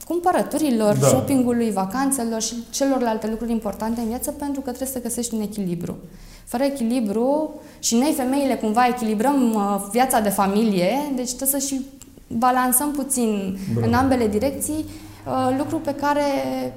[0.09, 1.07] cumpărăturilor, da.
[1.07, 5.97] shoppingului, vacanțelor și celorlalte lucruri importante în viață pentru că trebuie să găsești un echilibru.
[6.45, 11.85] Fără echilibru, și noi femeile cumva echilibrăm uh, viața de familie, deci trebuie să și
[12.27, 13.87] balansăm puțin Bravo.
[13.87, 15.08] în ambele direcții Uh,
[15.57, 16.21] lucru pe care,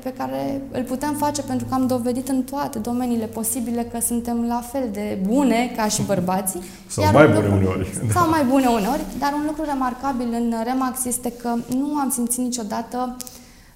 [0.02, 4.44] pe care îl putem face pentru că am dovedit în toate domeniile posibile că suntem
[4.46, 6.62] la fel de bune ca și bărbații.
[6.86, 7.90] Sau Iar mai bune lucru, uneori.
[8.12, 12.40] Sau mai bune uneori, dar un lucru remarcabil în Remax este că nu am simțit
[12.40, 13.16] niciodată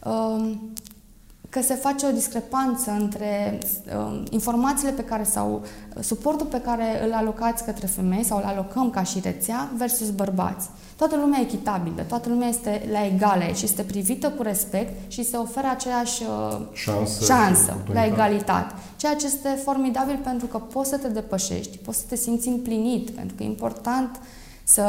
[0.05, 0.53] uh,
[1.57, 5.63] că se face o discrepanță între uh, informațiile pe care sau
[6.01, 10.69] suportul pe care îl alocați către femei sau îl alocăm ca și rețea versus bărbați.
[10.97, 15.25] Toată lumea e echitabilă, toată lumea este la egale și este privită cu respect și
[15.25, 18.75] se oferă aceeași uh, șansă, șansă la egalitate.
[18.97, 23.11] Ceea ce este formidabil pentru că poți să te depășești, poți să te simți împlinit,
[23.11, 24.21] pentru că e important
[24.65, 24.85] să,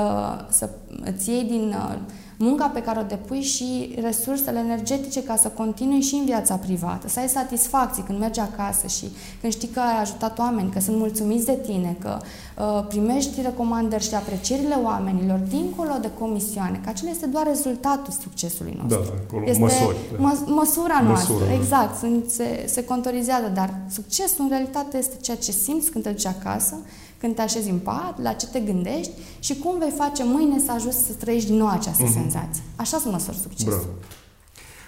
[0.49, 0.69] să
[1.03, 1.95] îți iei din uh,
[2.37, 7.09] munca pe care o depui și resursele energetice ca să continui și în viața privată,
[7.09, 9.11] să ai satisfacții când mergi acasă și
[9.41, 12.17] când știi că ai ajutat oameni, că sunt mulțumiți de tine, că
[12.57, 18.77] uh, primești recomandări și aprecierile oamenilor dincolo de comisioane, că acela este doar rezultatul succesului
[18.81, 19.01] nostru.
[19.01, 19.97] Da, acolo este măsori.
[20.11, 20.17] Da.
[20.19, 21.95] Mă, măsura noastră, măsura, exact,
[22.27, 26.75] se, se contorizează, dar succesul în realitate este ceea ce simți când te duci acasă,
[27.19, 30.71] când te așezi în pat, la ce te gândești și cum vei face mâine să
[30.71, 32.13] ajungi să trăiești din nou această uh-huh.
[32.13, 32.63] senzație.
[32.75, 33.69] Așa sunt măsori succesul.
[33.69, 33.87] Bravo.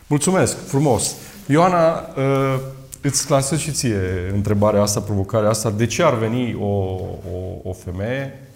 [0.08, 1.16] Mulțumesc, frumos.
[1.48, 2.60] Ioana, uh,
[3.02, 4.00] îți lansez și ție
[4.34, 5.70] întrebarea asta, provocarea asta.
[5.70, 8.50] De ce ar veni o, o, o femeie,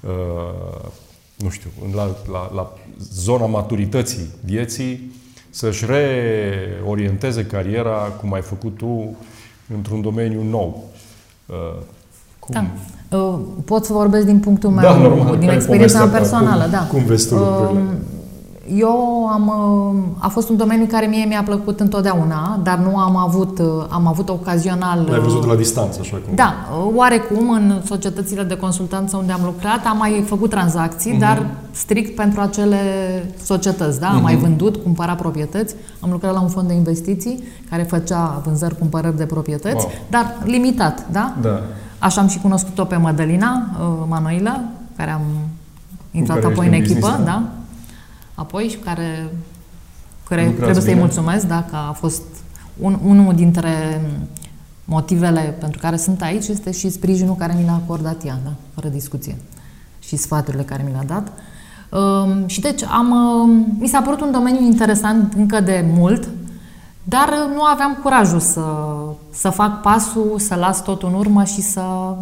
[0.00, 0.10] uh,
[1.36, 2.72] nu știu, la, la, la
[3.12, 5.12] zona maturității vieții,
[5.50, 9.16] să-și reorienteze cariera, cum ai făcut tu,
[9.74, 10.84] într-un domeniu nou?
[11.46, 11.82] Uh,
[12.38, 12.54] cum?
[12.54, 12.70] Da.
[13.12, 16.62] Uh, pot să vorbesc din punctul meu, da, normal, din experiența mea personală.
[16.62, 16.78] Cum, da.
[16.78, 17.78] cum vezi tu lucrurile?
[17.78, 18.10] Um,
[18.78, 23.16] eu am, uh, a fost un domeniu care mie mi-a plăcut întotdeauna, dar nu am
[23.16, 25.06] avut, uh, am avut ocazional...
[25.10, 26.34] L-ai văzut de la distanță, așa cum...
[26.34, 26.54] Da,
[26.94, 31.20] oarecum în societățile de consultanță unde am lucrat am mai făcut tranzacții, uh-huh.
[31.20, 32.78] dar strict pentru acele
[33.42, 34.08] societăți, da?
[34.08, 34.22] Am uh-huh.
[34.22, 39.16] mai vândut, cumpărat proprietăți, am lucrat la un fond de investiții care făcea vânzări, cumpărări
[39.16, 39.92] de proprietăți, wow.
[40.10, 41.34] dar limitat, da?
[41.40, 41.62] Da.
[42.02, 44.64] Așa am și cunoscut-o pe Mădălina uh, Manoilă,
[44.96, 45.22] care am
[46.10, 47.24] intrat care apoi în echipă, business, da?
[47.24, 47.48] da?
[48.34, 49.30] Apoi și care,
[50.28, 52.22] care trebuie să-i mulțumesc, da, că a fost
[52.78, 54.00] un, unul dintre
[54.84, 58.52] motivele pentru care sunt aici este și sprijinul care mi l-a acordat ea, da?
[58.74, 59.36] fără discuție.
[59.98, 61.32] Și sfaturile care mi le-a dat.
[61.88, 66.28] Uh, și deci am, uh, mi s-a părut un domeniu interesant încă de mult,
[67.02, 68.64] dar uh, nu aveam curajul să,
[69.30, 72.14] să fac pasul, să las tot în urmă și să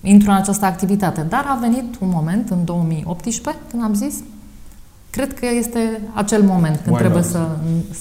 [0.00, 1.20] intru în această activitate.
[1.20, 4.14] Dar a venit un moment, în 2018, când am zis,
[5.10, 7.48] cred că este acel moment când Why trebuie să,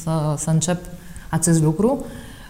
[0.03, 0.85] să, să încep
[1.29, 2.05] acest lucru.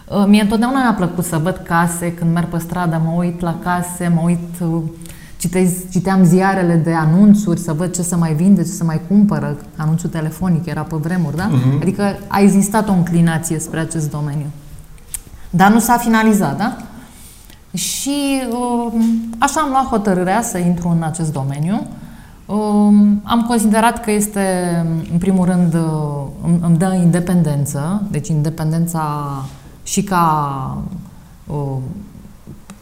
[0.08, 3.58] Uh, mie întotdeauna mi-a plăcut să văd case, când merg pe stradă, mă uit la
[3.62, 4.82] case, mă uit uh,
[5.40, 9.56] Citez, citeam ziarele de anunțuri să văd ce să mai vinde, ce să mai cumpără.
[9.76, 11.48] Anunțul telefonic era pe vremuri, da?
[11.48, 11.80] Uh-huh.
[11.80, 14.46] Adică a existat o înclinație spre acest domeniu.
[15.50, 16.76] Dar nu s-a finalizat, da?
[17.72, 18.92] Și uh,
[19.38, 21.86] așa am luat hotărârea să intru în acest domeniu.
[22.46, 22.56] Uh,
[23.22, 24.40] am considerat că este,
[25.12, 25.80] în primul rând, uh,
[26.44, 29.26] îmi, îmi dă independență, deci independența
[29.82, 30.76] și ca
[31.46, 31.76] uh,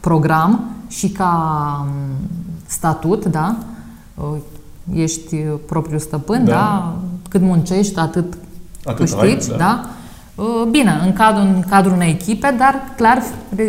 [0.01, 1.87] program și ca
[2.79, 3.57] statut, da?
[4.95, 6.51] Ești propriul stăpân, da?
[6.51, 6.97] da?
[7.29, 8.35] Cât muncești, atât,
[8.85, 9.57] atât câștigi, ai, da?
[9.57, 9.89] da?
[10.71, 13.23] Bine, în cadrul, în cadrul unei echipe, dar clar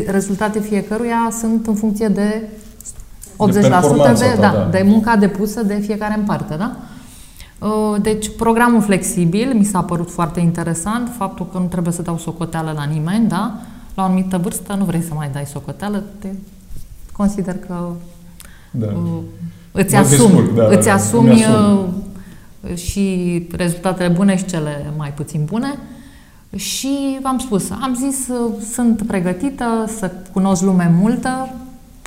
[0.07, 2.49] rezultate fiecăruia sunt în funcție de
[3.38, 3.62] 80% de,
[4.18, 4.68] de, da, da.
[4.72, 6.76] de munca depusă de fiecare în parte, da?
[8.01, 12.74] Deci, programul flexibil mi s-a părut foarte interesant, faptul că nu trebuie să dau socoteală
[12.76, 13.53] la nimeni, da?
[13.93, 16.28] La o anumită vârstă nu vrei să mai dai socoteală, te
[17.12, 17.89] consider că
[18.72, 18.88] da.
[18.88, 19.22] Uh,
[19.72, 21.93] îți mă asumi, descurc, da, îți da, asumi asum.
[22.61, 25.78] Uh, și rezultatele bune și cele mai puțin bune.
[26.55, 29.65] Și v-am spus, am zis, uh, sunt pregătită
[29.97, 31.49] să cunosc lume multă,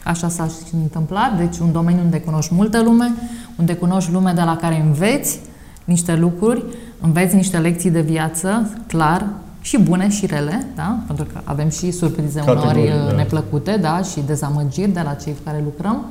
[0.04, 3.12] Așa s-a și întâmplat, deci un domeniu unde cunoști multă lume,
[3.56, 5.38] unde cunoști lume de la care înveți
[5.84, 6.64] niște lucruri,
[7.00, 9.26] înveți niște lecții de viață, clar,
[9.60, 10.98] și bune și rele, da?
[11.06, 13.16] pentru că avem și surprize Categorii, uneori da.
[13.16, 14.02] neplăcute da?
[14.02, 16.04] și dezamăgiri de la cei cu care lucrăm.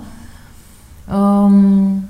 [1.17, 2.03] Um,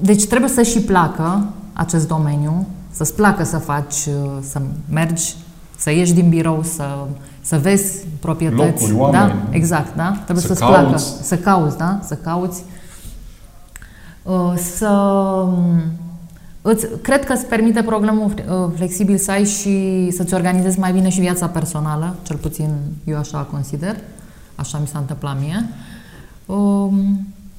[0.00, 4.08] deci trebuie să și placă acest domeniu, să-ți placă să faci,
[4.40, 5.34] să mergi,
[5.76, 6.84] să ieși din birou, să,
[7.40, 8.90] să vezi proprietăți.
[8.90, 9.36] Locuri, da?
[9.50, 10.10] Exact, da?
[10.24, 10.80] Trebuie să-ți cauți.
[10.80, 10.98] placă.
[11.22, 11.98] Să cauți, da?
[12.04, 12.64] Să cauți.
[14.22, 14.88] Uh, să
[16.64, 21.08] Îți, cred că îți permite programul uh, flexibil să ai și să-ți organizezi mai bine
[21.08, 22.68] și viața personală, cel puțin
[23.04, 23.96] eu așa consider,
[24.54, 25.56] așa mi s-a întâmplat mie.
[25.56, 25.68] Um,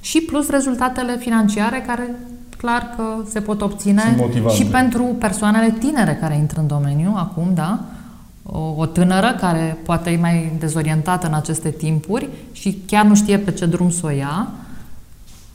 [0.02, 2.16] și plus rezultatele financiare care
[2.58, 7.80] clar că se pot obține și pentru persoanele tinere care intră în domeniu acum, da?
[8.44, 13.38] O, o tânără care poate e mai dezorientată în aceste timpuri și chiar nu știe
[13.38, 14.48] pe ce drum să o ia,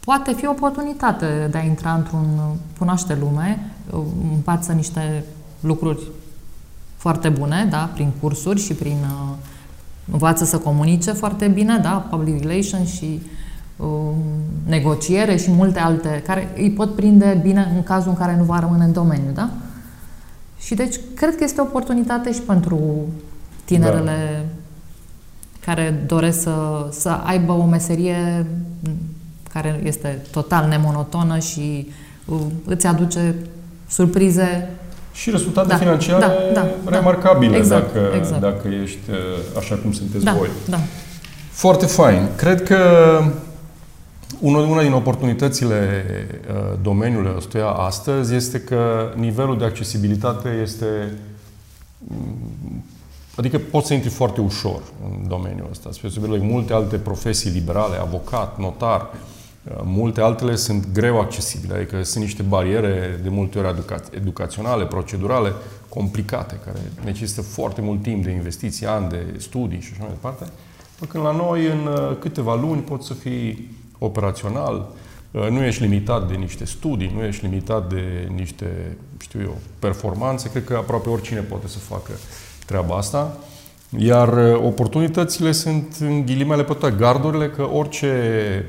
[0.01, 2.27] poate fi o oportunitate de a intra într-un
[2.79, 3.59] cunoaște lume,
[4.33, 5.25] învață niște
[5.61, 6.01] lucruri
[6.97, 9.37] foarte bune, da, prin cursuri și prin uh,
[10.11, 13.21] învață să comunice foarte bine, da, public relations și
[13.77, 13.87] uh,
[14.67, 18.59] negociere și multe alte care îi pot prinde bine în cazul în care nu va
[18.59, 19.51] rămâne în domeniu, da?
[20.59, 23.07] Și deci cred că este o oportunitate și pentru
[23.65, 25.73] tinerele da.
[25.73, 28.47] care doresc să, să aibă o meserie
[29.53, 31.89] care este total nemonotonă și
[32.25, 33.35] uh, îți aduce
[33.89, 34.69] surprize
[35.19, 36.91] și rezultate da, financiare da, da, da.
[36.91, 38.41] remarcabile da, exact, dacă, exact.
[38.41, 39.17] dacă ești uh,
[39.59, 40.49] așa cum sunteți da, voi.
[40.69, 40.79] Da.
[41.51, 42.29] Foarte fain.
[42.37, 42.79] Cred că
[44.41, 46.05] una din oportunitățile
[46.49, 51.13] uh, domeniului ăstuia astăzi este că nivelul de accesibilitate este
[51.99, 52.85] mm,
[53.39, 57.97] Adică poți să intri foarte ușor în domeniul ăsta, spre de multe alte profesii liberale,
[58.01, 59.11] avocat, notar,
[59.83, 65.53] Multe altele sunt greu accesibile, adică sunt niște bariere de multe ori educa- educaționale, procedurale,
[65.89, 70.45] complicate, care necesită foarte mult timp de investiții, ani de studii și așa mai departe.
[71.09, 74.89] Când la noi, în uh, câteva luni, poți să fii operațional,
[75.31, 80.51] uh, nu ești limitat de niște studii, nu ești limitat de niște, știu eu, performanțe.
[80.51, 82.11] Cred că aproape oricine poate să facă
[82.67, 83.37] treaba asta.
[83.99, 88.65] Iar uh, oportunitățile sunt în ghilimele pe toate gardurile, că orice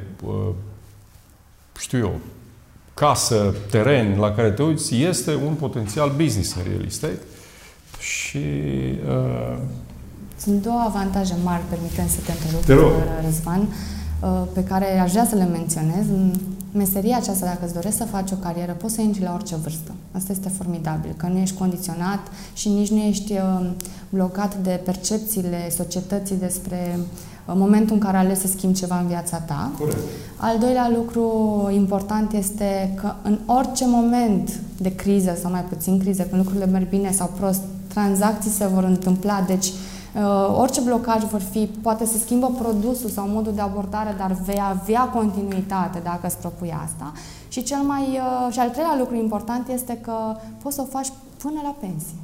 [1.79, 2.19] știu eu,
[2.93, 7.19] casă, teren la care te uiți, este un potențial business în real estate.
[7.99, 8.37] Și...
[9.07, 9.57] Uh...
[10.37, 12.91] Sunt două avantaje mari, permitem să te întrerup, te rog.
[13.23, 16.07] Răzvan, uh, pe care aș vrea să le menționez.
[16.07, 16.33] În
[16.71, 19.91] meseria aceasta, dacă îți dorești să faci o carieră, poți să intri la orice vârstă.
[20.11, 22.19] Asta este formidabil, că nu ești condiționat
[22.53, 23.69] și nici nu ești uh,
[24.09, 26.99] blocat de percepțiile societății despre
[27.38, 29.71] în momentul în care alegi să schimbi ceva în viața ta.
[29.77, 29.97] Corect.
[30.37, 31.23] Al doilea lucru
[31.73, 36.89] important este că în orice moment de criză sau mai puțin criză, când lucrurile merg
[36.89, 42.17] bine sau prost, tranzacții se vor întâmpla, deci uh, orice blocaj vor fi, poate să
[42.17, 47.11] schimbă produsul sau modul de abordare, dar vei avea continuitate dacă îți propui asta.
[47.47, 50.13] Și cel mai uh, și al treilea lucru important este că
[50.61, 52.17] poți să o faci până la pensie.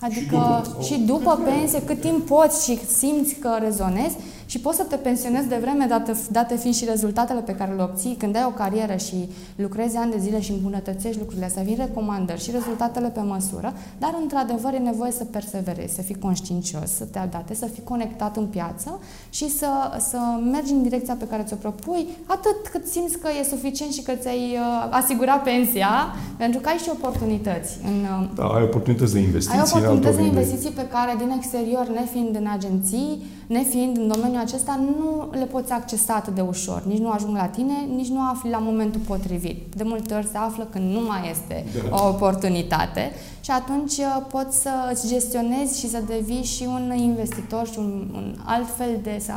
[0.00, 4.16] Adică și după, și după pensie, cât timp poți și simți că rezonezi,
[4.48, 7.82] și poți să te pensionezi de vreme, date, date fiind și rezultatele pe care le
[7.82, 11.76] obții când ai o carieră și lucrezi ani de zile și îmbunătățești lucrurile, să vin
[11.76, 17.04] recomandări și rezultatele pe măsură, dar într-adevăr e nevoie să perseverezi, să fii conștiincios, să
[17.04, 19.68] te adate, să fii conectat în piață și să,
[19.98, 20.18] să
[20.52, 24.12] mergi în direcția pe care ți-o propui, atât cât simți că e suficient și că
[24.12, 25.90] ți-ai uh, asigurat pensia,
[26.36, 27.78] pentru că ai și oportunități.
[27.84, 29.58] În, uh, da, ai oportunități de investiții.
[29.58, 34.80] Ai oportunități de investiții pe care din exterior, nefiind în agenții, nefiind în domeniul acesta,
[34.98, 36.82] nu le poți accesa atât de ușor.
[36.86, 39.74] Nici nu ajung la tine, nici nu afli la momentul potrivit.
[39.74, 41.96] De multe ori se află când nu mai este da.
[41.96, 47.66] o oportunitate și atunci uh, poți să îți gestionezi și să devii și un investitor
[47.66, 49.18] și un, un alt fel de...
[49.20, 49.32] Să,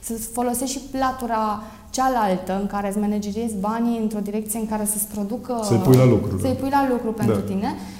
[0.00, 5.06] să folosești și platura cealaltă în care îți manageriezi banii într-o direcție în care să-ți
[5.06, 5.60] producă...
[5.62, 6.38] Să-i pui la lucru.
[6.38, 7.40] Să-i pui la lucru pentru da.
[7.40, 7.93] tine Uh,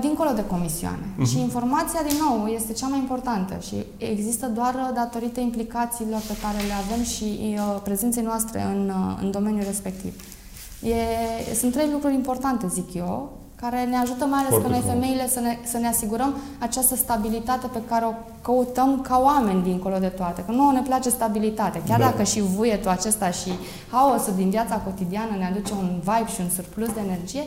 [0.00, 1.06] dincolo de comisioane.
[1.14, 1.28] Uh-huh.
[1.28, 6.56] Și informația, din nou, este cea mai importantă și există doar datorită implicațiilor pe care
[6.66, 10.14] le avem și uh, prezenței noastre în, uh, în domeniul respectiv.
[10.82, 14.82] E, sunt trei lucruri importante, zic eu, care ne ajută mai ales Foarte pe noi
[14.94, 19.98] femeile să ne, să ne asigurăm această stabilitate pe care o căutăm ca oameni dincolo
[19.98, 20.42] de toate.
[20.46, 21.82] Că nouă ne place stabilitate.
[21.88, 22.04] Chiar da.
[22.04, 23.50] dacă și vuietul acesta și
[23.90, 27.42] haosul din viața cotidiană ne aduce un vibe și un surplus de energie,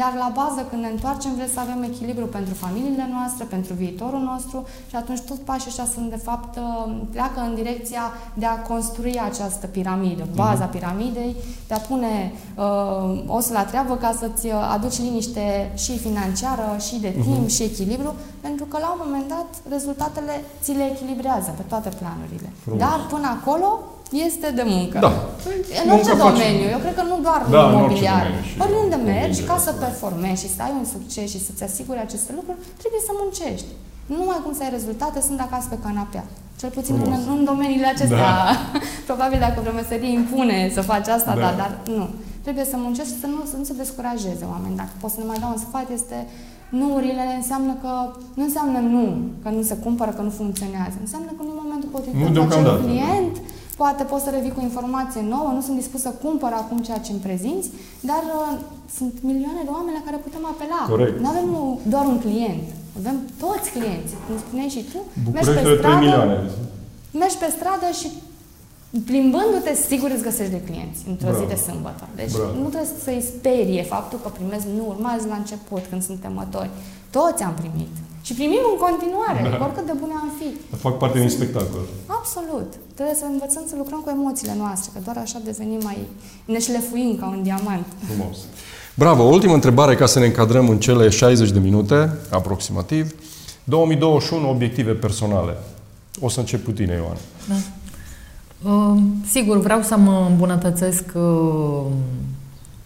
[0.00, 4.20] dar la bază când ne întoarcem vrem să avem echilibru pentru familiile noastre, pentru viitorul
[4.20, 8.58] nostru și atunci tot pașii ăștia sunt de fapt uh, pleacă în direcția de a
[8.58, 10.36] construi această piramidă, mhm.
[10.36, 11.36] baza piramidei,
[11.68, 17.08] de a pune uh, osul la treabă ca să-ți aduci liniște și financiară, și de
[17.08, 17.54] timp, uh-huh.
[17.54, 22.52] și echilibru, pentru că la un moment dat rezultatele ți le echilibrează pe toate planurile.
[22.62, 22.80] Frumos.
[22.80, 23.80] Dar până acolo
[24.26, 24.98] este de muncă.
[25.06, 25.12] Da.
[25.82, 26.64] În orice muncă domeniu.
[26.66, 26.74] Face...
[26.74, 28.24] Eu cred că nu doar da, imobiliar.
[28.64, 32.58] Oriunde mergi, ca să performezi și să ai un succes și să-ți asiguri aceste lucruri,
[32.80, 33.70] trebuie să muncești.
[34.10, 36.24] Nu numai cum să ai rezultate, sunt acasă pe canapea.
[36.60, 38.16] Cel puțin în, în domeniile acestea.
[38.16, 38.56] Da.
[39.08, 41.40] Probabil dacă vreo meserie impune să faci asta, da.
[41.40, 42.06] da, dar nu.
[42.44, 44.76] Trebuie să muncești și să nu, să nu se descurajeze oameni.
[44.82, 46.18] Dacă pot să ne mai dau un sfat, este
[46.80, 47.92] nuurile înseamnă că
[48.38, 49.04] nu înseamnă nu,
[49.42, 50.96] că nu se cumpără, că nu funcționează.
[51.04, 53.42] Înseamnă că în momentul potrivit nu acel client da
[53.76, 57.12] poate poți să revii cu informație nouă, nu sunt dispus să cumpăr acum ceea ce
[57.12, 57.68] îmi prezinți,
[58.00, 58.58] dar uh,
[58.96, 60.80] sunt milioane de oameni la care putem apela.
[60.88, 61.20] Corect.
[61.20, 61.48] Nu avem
[61.92, 62.64] doar un client,
[63.00, 64.98] avem toți clienții, cum spuneai și tu.
[65.32, 66.36] mergi pe stradă, milioane.
[67.22, 68.08] mergi pe stradă și
[69.08, 71.42] plimbându-te, sigur îți găsești de clienți într-o Bravo.
[71.42, 72.04] zi de sâmbătă.
[72.20, 72.52] Deci Bravo.
[72.62, 76.70] nu trebuie să-i sperie faptul că primezi nu, mai la început, când suntem mători.
[77.10, 77.94] Toți am primit.
[78.26, 79.64] Și primim în continuare, da.
[79.64, 80.76] oricât de bune am fi.
[80.76, 81.84] Fac parte din spectacol.
[82.06, 82.70] Absolut.
[82.94, 85.98] Trebuie să învățăm să lucrăm cu emoțiile noastre, că doar așa devenim mai...
[86.44, 87.86] ne șlefuim ca un diamant.
[88.08, 88.36] Frumos.
[88.94, 89.22] Bravo!
[89.22, 93.14] Ultima întrebare ca să ne încadrăm în cele 60 de minute, aproximativ.
[93.64, 95.56] 2021, obiective personale.
[96.20, 97.16] O să încep cu tine, Ioana.
[97.48, 97.54] Da.
[98.70, 98.98] Uh,
[99.30, 101.82] sigur, vreau să mă îmbunătățesc uh,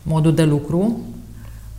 [0.03, 1.01] modul de lucru,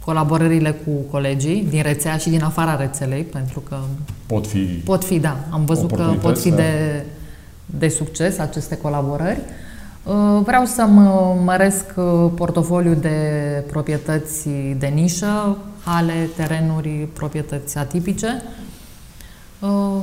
[0.07, 3.77] colaborările cu colegii din rețea și din afara rețelei, pentru că
[4.25, 6.55] pot fi, pot fi da, am văzut că pot fi da.
[6.55, 7.03] de,
[7.65, 9.39] de succes aceste colaborări.
[10.03, 13.17] Uh, vreau să mă măresc uh, portofoliul de
[13.71, 18.43] proprietăți de nișă, hale, terenuri, proprietăți atipice.
[19.59, 20.01] Uh,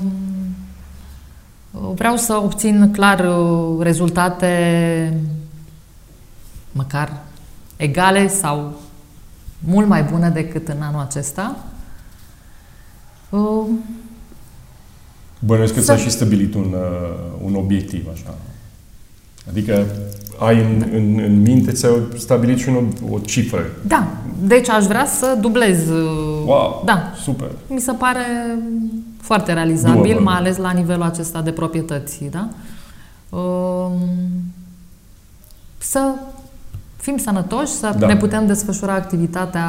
[1.95, 3.29] vreau să obțin clar
[3.81, 4.53] rezultate
[6.73, 7.13] măcar
[7.77, 8.83] egale sau
[9.67, 11.57] mult mai bună decât în anul acesta.
[13.31, 13.67] Uh,
[15.39, 18.35] Bănuiesc că ți-a și stabilit un, uh, un obiectiv, așa.
[19.49, 19.87] Adică
[20.39, 23.65] ai în, în, în minte, ți-ai stabilit și un, o cifră.
[23.87, 24.09] Da.
[24.43, 25.89] Deci aș vrea să dublez.
[25.89, 27.13] Uh, wow, da.
[27.23, 27.51] super.
[27.67, 28.25] Mi se pare
[29.21, 30.21] foarte realizabil, Doable.
[30.21, 32.49] mai ales la nivelul acesta de proprietăți, da?
[33.29, 33.91] Uh,
[35.79, 36.15] să
[37.05, 38.07] fim sănătoși, să da.
[38.07, 39.65] ne putem desfășura activitatea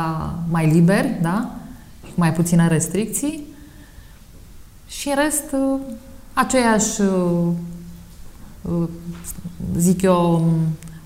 [0.49, 1.55] mai liber, da?
[2.01, 3.43] Cu mai puține restricții.
[4.87, 5.79] Și în rest, uh,
[6.33, 7.47] aceeași, uh,
[8.61, 8.87] uh,
[9.77, 10.51] zic eu,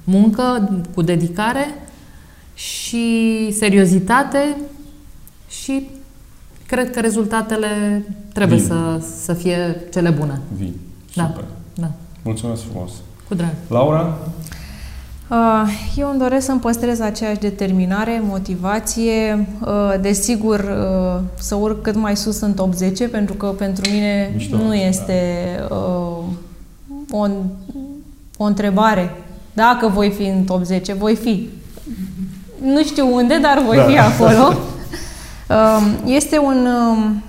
[0.04, 1.68] muncă cu dedicare
[2.54, 4.58] și seriozitate
[5.50, 5.90] și
[6.66, 8.04] cred că rezultatele
[8.34, 8.68] trebuie Vin.
[8.68, 10.42] să, să fie cele bune.
[10.58, 10.74] Vin.
[11.16, 11.26] Da.
[11.26, 11.44] Super.
[11.74, 11.92] Da.
[12.24, 12.92] Mulțumesc frumos.
[13.28, 13.54] Cu drag.
[13.68, 14.18] Laura?
[15.30, 21.96] Uh, eu îmi doresc să-mi păstrez aceeași determinare, motivație, uh, desigur uh, să urc cât
[21.96, 25.76] mai sus în top 10, pentru că pentru mine Mișto, nu este da.
[27.12, 27.28] o,
[28.38, 29.12] o întrebare.
[29.54, 31.50] Dacă voi fi în top 10, voi fi.
[32.62, 33.84] Nu știu unde, dar voi da.
[33.84, 34.54] fi acolo.
[36.06, 37.24] Este un um,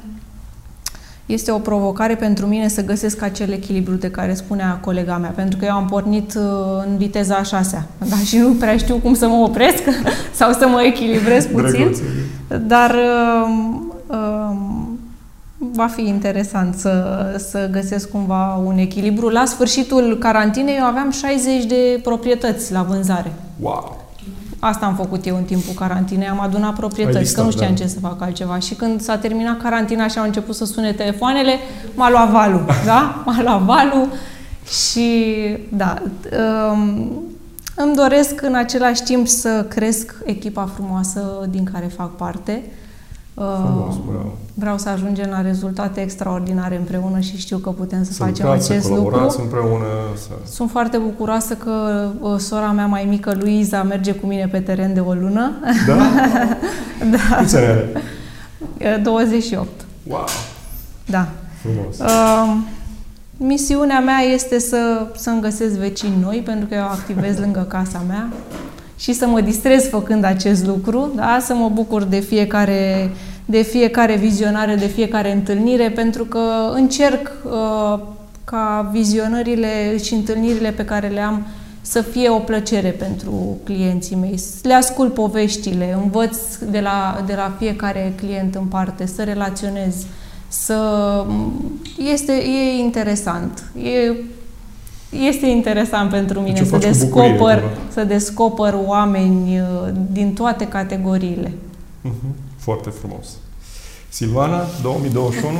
[1.33, 5.59] este o provocare pentru mine să găsesc acel echilibru de care spunea colega mea, pentru
[5.59, 6.43] că eu am pornit uh,
[6.87, 8.17] în viteza a șasea, da?
[8.17, 9.83] și nu prea știu cum să mă opresc
[10.41, 11.95] sau să mă echilibrez puțin,
[12.67, 13.51] dar uh,
[14.07, 14.57] uh,
[15.59, 19.29] va fi interesant să, să găsesc cumva un echilibru.
[19.29, 23.33] La sfârșitul carantinei eu aveam 60 de proprietăți la vânzare.
[23.61, 24.00] Wow!
[24.63, 27.77] Asta am făcut eu în timpul carantinei, am adunat proprietăți, listat, că nu știam da.
[27.77, 28.59] ce să fac altceva.
[28.59, 31.53] Și când s-a terminat carantina și au început să sune telefoanele,
[31.95, 33.23] m-a luat valul, da?
[33.27, 34.09] M-a luat valul
[34.91, 35.37] și,
[35.69, 36.03] da,
[36.73, 37.13] um,
[37.75, 42.63] îmi doresc în același timp să cresc echipa frumoasă din care fac parte.
[43.35, 43.95] Frumos,
[44.55, 48.87] Vreau să ajungem la rezultate extraordinare împreună și știu că putem să, să facem acest
[48.87, 49.35] să lucru.
[49.39, 49.85] împreună.
[50.17, 50.53] Să...
[50.53, 54.95] Sunt foarte bucuroasă că uh, sora mea mai mică, Luiza, merge cu mine pe teren
[54.95, 55.53] de o lună.
[55.87, 55.97] Da?
[57.31, 57.37] da.
[57.37, 57.93] Câți ani are?
[59.03, 59.69] 28.
[60.07, 60.25] Wow!
[61.07, 61.29] Da.
[61.61, 61.99] Frumos.
[61.99, 62.57] Uh,
[63.37, 68.29] misiunea mea este să, să-mi găsesc vecini noi, pentru că eu activez lângă casa mea
[69.01, 71.39] și să mă distrez făcând acest lucru, da?
[71.41, 73.11] să mă bucur de fiecare,
[73.45, 77.99] de fiecare vizionare, de fiecare întâlnire, pentru că încerc uh,
[78.45, 81.47] ca vizionările și întâlnirile pe care le am
[81.81, 84.41] să fie o plăcere pentru clienții mei.
[84.63, 89.95] Le ascult poveștile, învăț de la, de la fiecare client în parte, să relaționez,
[90.49, 91.25] să...
[92.13, 93.65] Este, e interesant.
[93.83, 94.13] E,
[95.11, 99.67] este interesant pentru mine deci să descoper, bucurie, să descoper oameni uh,
[100.11, 101.53] din toate categoriile.
[102.01, 102.35] Mhm.
[102.57, 103.27] Foarte frumos.
[104.09, 105.59] Silvana, 2021?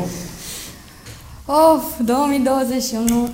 [1.47, 3.29] Of, 2021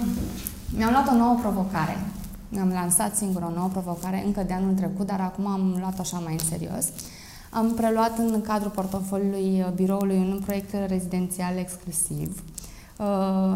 [0.76, 2.00] mi-am luat o nouă provocare.
[2.48, 6.18] Mi-am lansat singur o nouă provocare încă de anul trecut, dar acum am luat așa
[6.24, 6.84] mai în serios.
[7.50, 12.55] Am preluat în cadrul portofoliului uh, biroului un proiect rezidențial exclusiv uh,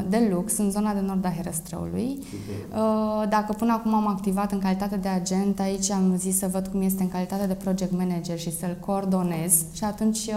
[0.09, 2.19] de lux în zona de nord a Herăstrăului.
[2.19, 6.67] Uh, dacă până acum am activat în calitate de agent, aici am zis să văd
[6.67, 10.31] cum este în calitate de project manager și să-l coordonez și atunci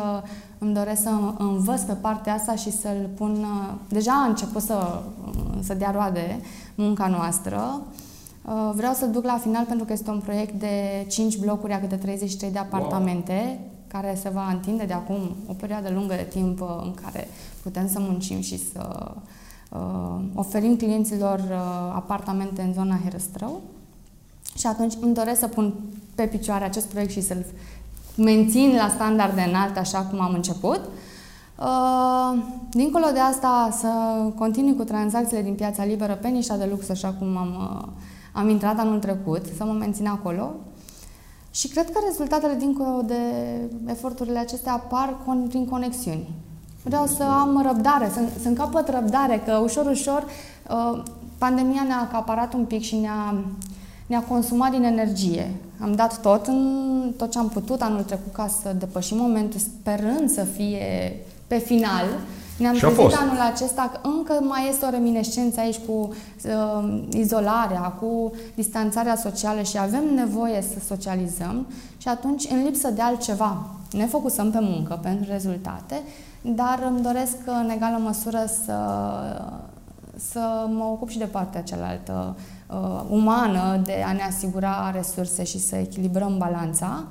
[0.58, 3.46] îmi doresc să învăț pe partea asta și să-l pun...
[3.88, 5.02] Deja a început să,
[5.60, 6.40] să dea roade
[6.76, 7.82] munca noastră.
[8.46, 11.80] Uh, vreau să-l duc la final pentru că este un proiect de 5 blocuri a
[11.80, 13.72] câte 33 de apartamente wow.
[13.94, 17.28] Care se va întinde de acum o perioadă lungă de timp uh, în care
[17.62, 19.12] putem să muncim și să
[19.70, 23.62] uh, oferim clienților uh, apartamente în zona Herăstrău.
[24.58, 25.74] Și atunci îmi doresc să pun
[26.16, 27.46] pe picioare acest proiect și să-l
[28.16, 30.82] mențin la standarde înalte așa cum am început.
[31.60, 33.88] Uh, dincolo de asta, să
[34.38, 37.88] continui cu tranzacțiile din piața liberă pe nișa de lux, așa cum am uh,
[38.34, 40.52] am intrat anul trecut, să mă mențin acolo
[41.54, 43.22] și cred că rezultatele dincolo de
[43.86, 46.30] eforturile acestea apar con- prin conexiuni.
[46.84, 50.26] Vreau să am răbdare, să, să încapăt răbdare, că ușor, ușor
[50.70, 51.04] uh,
[51.38, 53.36] pandemia ne-a acaparat un pic și ne-a,
[54.06, 55.52] ne-a consumat din energie.
[55.82, 60.30] Am dat tot, în, tot ce am putut anul trecut ca să depășim momentul, sperând
[60.30, 61.16] să fie
[61.48, 62.06] pe final.
[62.58, 63.16] Ne-am trezit fost.
[63.16, 65.92] anul acesta că încă mai este o reminescență aici cu
[66.46, 71.66] uh, izolarea, cu distanțarea socială și avem nevoie să socializăm
[71.98, 76.02] și atunci, în lipsă de altceva, ne focusăm pe muncă, pentru rezultate,
[76.42, 78.78] dar îmi doresc în egală măsură să,
[80.32, 82.36] să mă ocup și de partea cealaltă
[82.68, 87.04] uh, umană, de a ne asigura resurse și să echilibrăm balanța.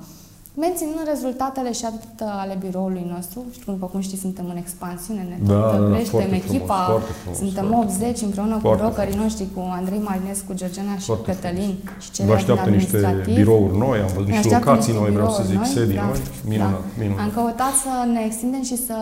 [0.55, 5.37] Menținând rezultatele și atât ale biroului nostru, și după cum știți, suntem în expansiune, ne
[5.47, 9.99] da, da, da creștem echipa, frumos, frumos, suntem 80 împreună cu brokerii noștri, cu Andrei
[9.99, 12.03] Marinescu, Georgiana și foarte Cătălin frumos.
[12.03, 15.55] și ceilalți Vă așteaptă niște birouri noi, am văzut niște locații noi, vreau să zic,
[15.55, 16.79] noi, sedii da, noi, minunat, da.
[16.97, 17.23] minunat.
[17.23, 18.95] Am căutat să ne extindem și să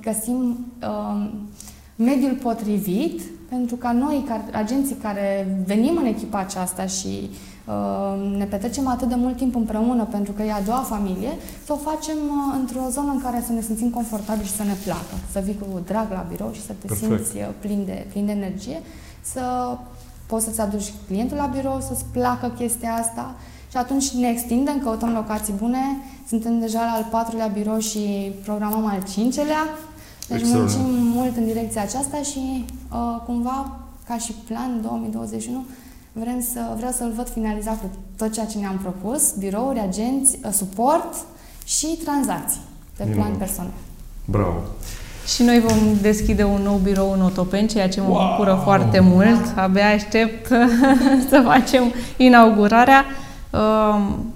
[0.00, 1.30] găsim uh,
[1.96, 7.51] mediul potrivit pentru ca noi, ca agenții care venim în echipa aceasta și uh, Uh,
[8.36, 11.28] ne petrecem atât de mult timp împreună pentru că e a doua familie,
[11.64, 14.74] să o facem uh, într-o zonă în care să ne simțim confortabil și să ne
[14.84, 15.14] placă.
[15.32, 17.26] Să vii cu drag la birou și să te Perfect.
[17.26, 18.82] simți uh, plin de, plin de energie,
[19.20, 19.76] să
[20.26, 23.34] poți să-ți aduci clientul la birou, să-ți placă chestia asta
[23.70, 25.78] și atunci ne extindem, căutăm locații bune,
[26.28, 29.64] suntem deja la al patrulea birou și programăm al cincelea,
[30.28, 30.60] deci Excelent.
[30.60, 35.64] muncim mult în direcția aceasta și uh, cumva, ca și plan 2021,
[36.12, 40.50] Vrem să, vreau să-l văd finalizat cu tot ceea ce ne-am propus, birouri, agenți, uh,
[40.52, 41.14] suport
[41.64, 42.60] și tranzacții
[42.96, 43.38] pe plan Minunat.
[43.38, 43.72] personal.
[44.24, 44.60] Bravo!
[45.34, 48.28] Și noi vom deschide un nou birou în Otopeni, ceea ce mă wow!
[48.28, 49.52] bucură foarte mult.
[49.56, 50.46] Abia aștept
[51.30, 53.04] să facem inaugurarea.
[53.50, 54.32] Um,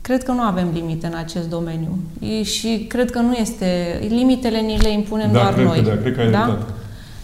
[0.00, 1.98] cred că nu avem limite în acest domeniu
[2.42, 3.98] și cred că nu este...
[4.08, 5.82] Limitele ni le impunem da, doar cred noi.
[5.82, 6.58] Că da, cred că ai da?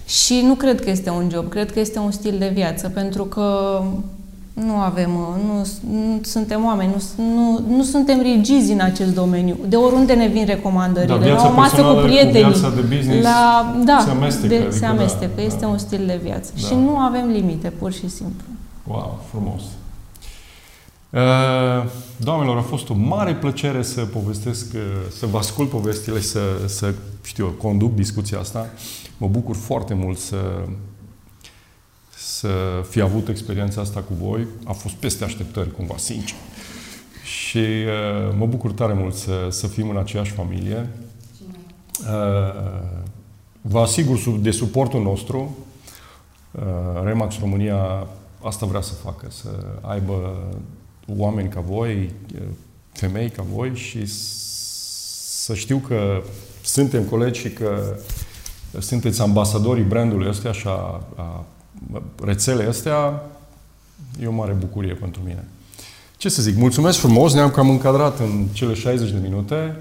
[0.06, 3.24] Și nu cred că este un job, cred că este un stil de viață, pentru
[3.24, 3.80] că
[4.52, 5.10] nu avem,
[5.46, 9.56] nu, nu suntem oameni, nu, nu, nu suntem rigizi în acest domeniu.
[9.68, 13.74] De oriunde ne vin recomandările, da, la o masă cu prietenii, cu de business la,
[13.84, 14.46] da, se amestecă.
[14.46, 15.66] De, adică se amestecă, da, este da.
[15.66, 16.52] un stil de viață.
[16.60, 16.66] Da.
[16.66, 18.44] Și nu avem limite, pur și simplu.
[18.86, 19.62] Wow, frumos.
[21.10, 24.80] Uh, doamnelor, a fost o mare plăcere să povestesc, uh,
[25.18, 28.66] să vă ascult povestile și să, să știu, conduc discuția asta.
[29.22, 30.64] Mă bucur foarte mult să,
[32.16, 32.48] să
[32.88, 34.46] fi avut experiența asta cu voi.
[34.64, 36.36] A fost peste așteptări, cumva, sincer.
[37.24, 40.88] Și uh, mă bucur tare mult să, să fim în aceeași familie.
[42.00, 42.82] Uh,
[43.60, 45.56] vă asigur de suportul nostru.
[46.50, 48.06] Uh, Remax România
[48.40, 49.48] asta vrea să facă, să
[49.80, 50.46] aibă
[51.16, 52.12] oameni ca voi,
[52.92, 56.22] femei ca voi și să știu că
[56.62, 57.96] suntem colegi și că
[58.78, 61.44] sunteți ambasadorii brandului ăsta și a, a
[62.24, 63.22] rețelei astea,
[64.22, 65.44] e o mare bucurie pentru mine.
[66.16, 69.76] Ce să zic, mulțumesc frumos, ne-am cam încadrat în cele 60 de minute.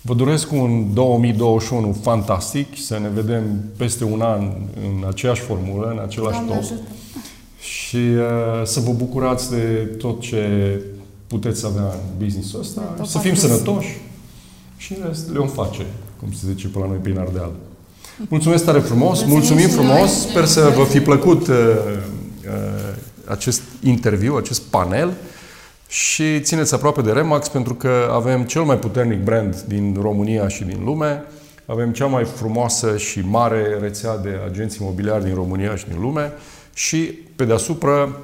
[0.00, 3.42] Vă doresc un 2021 fantastic, să ne vedem
[3.76, 6.62] peste un an în aceeași formulă, în același top.
[6.62, 6.72] Și
[7.92, 10.80] și uh, să vă bucurați de tot ce
[11.26, 14.00] puteți avea în businessul ăsta, să fim sănătoși
[14.76, 14.94] și
[15.32, 15.86] le vom face,
[16.20, 17.52] cum se zice pe la noi prin Ardeal.
[18.16, 22.94] Mulțumesc tare frumos, mulțumim, mulțumim frumos, sper să vă fi plăcut uh, uh,
[23.24, 25.12] acest interviu, acest panel.
[25.88, 30.64] Și țineți aproape de Remax pentru că avem cel mai puternic brand din România și
[30.64, 31.24] din lume,
[31.66, 36.32] avem cea mai frumoasă și mare rețea de agenți imobiliari din România și din lume.
[36.74, 36.98] Și
[37.36, 38.16] pe deasupra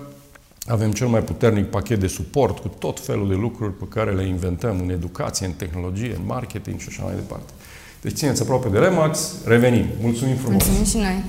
[0.66, 4.26] avem cel mai puternic pachet de suport cu tot felul de lucruri pe care le
[4.26, 7.52] inventăm în educație, în tehnologie, în marketing și așa mai departe.
[8.00, 9.86] Deci țineți aproape de Remax, revenim.
[10.00, 10.64] Mulțumim frumos!
[10.64, 11.24] Mulțumim și noi!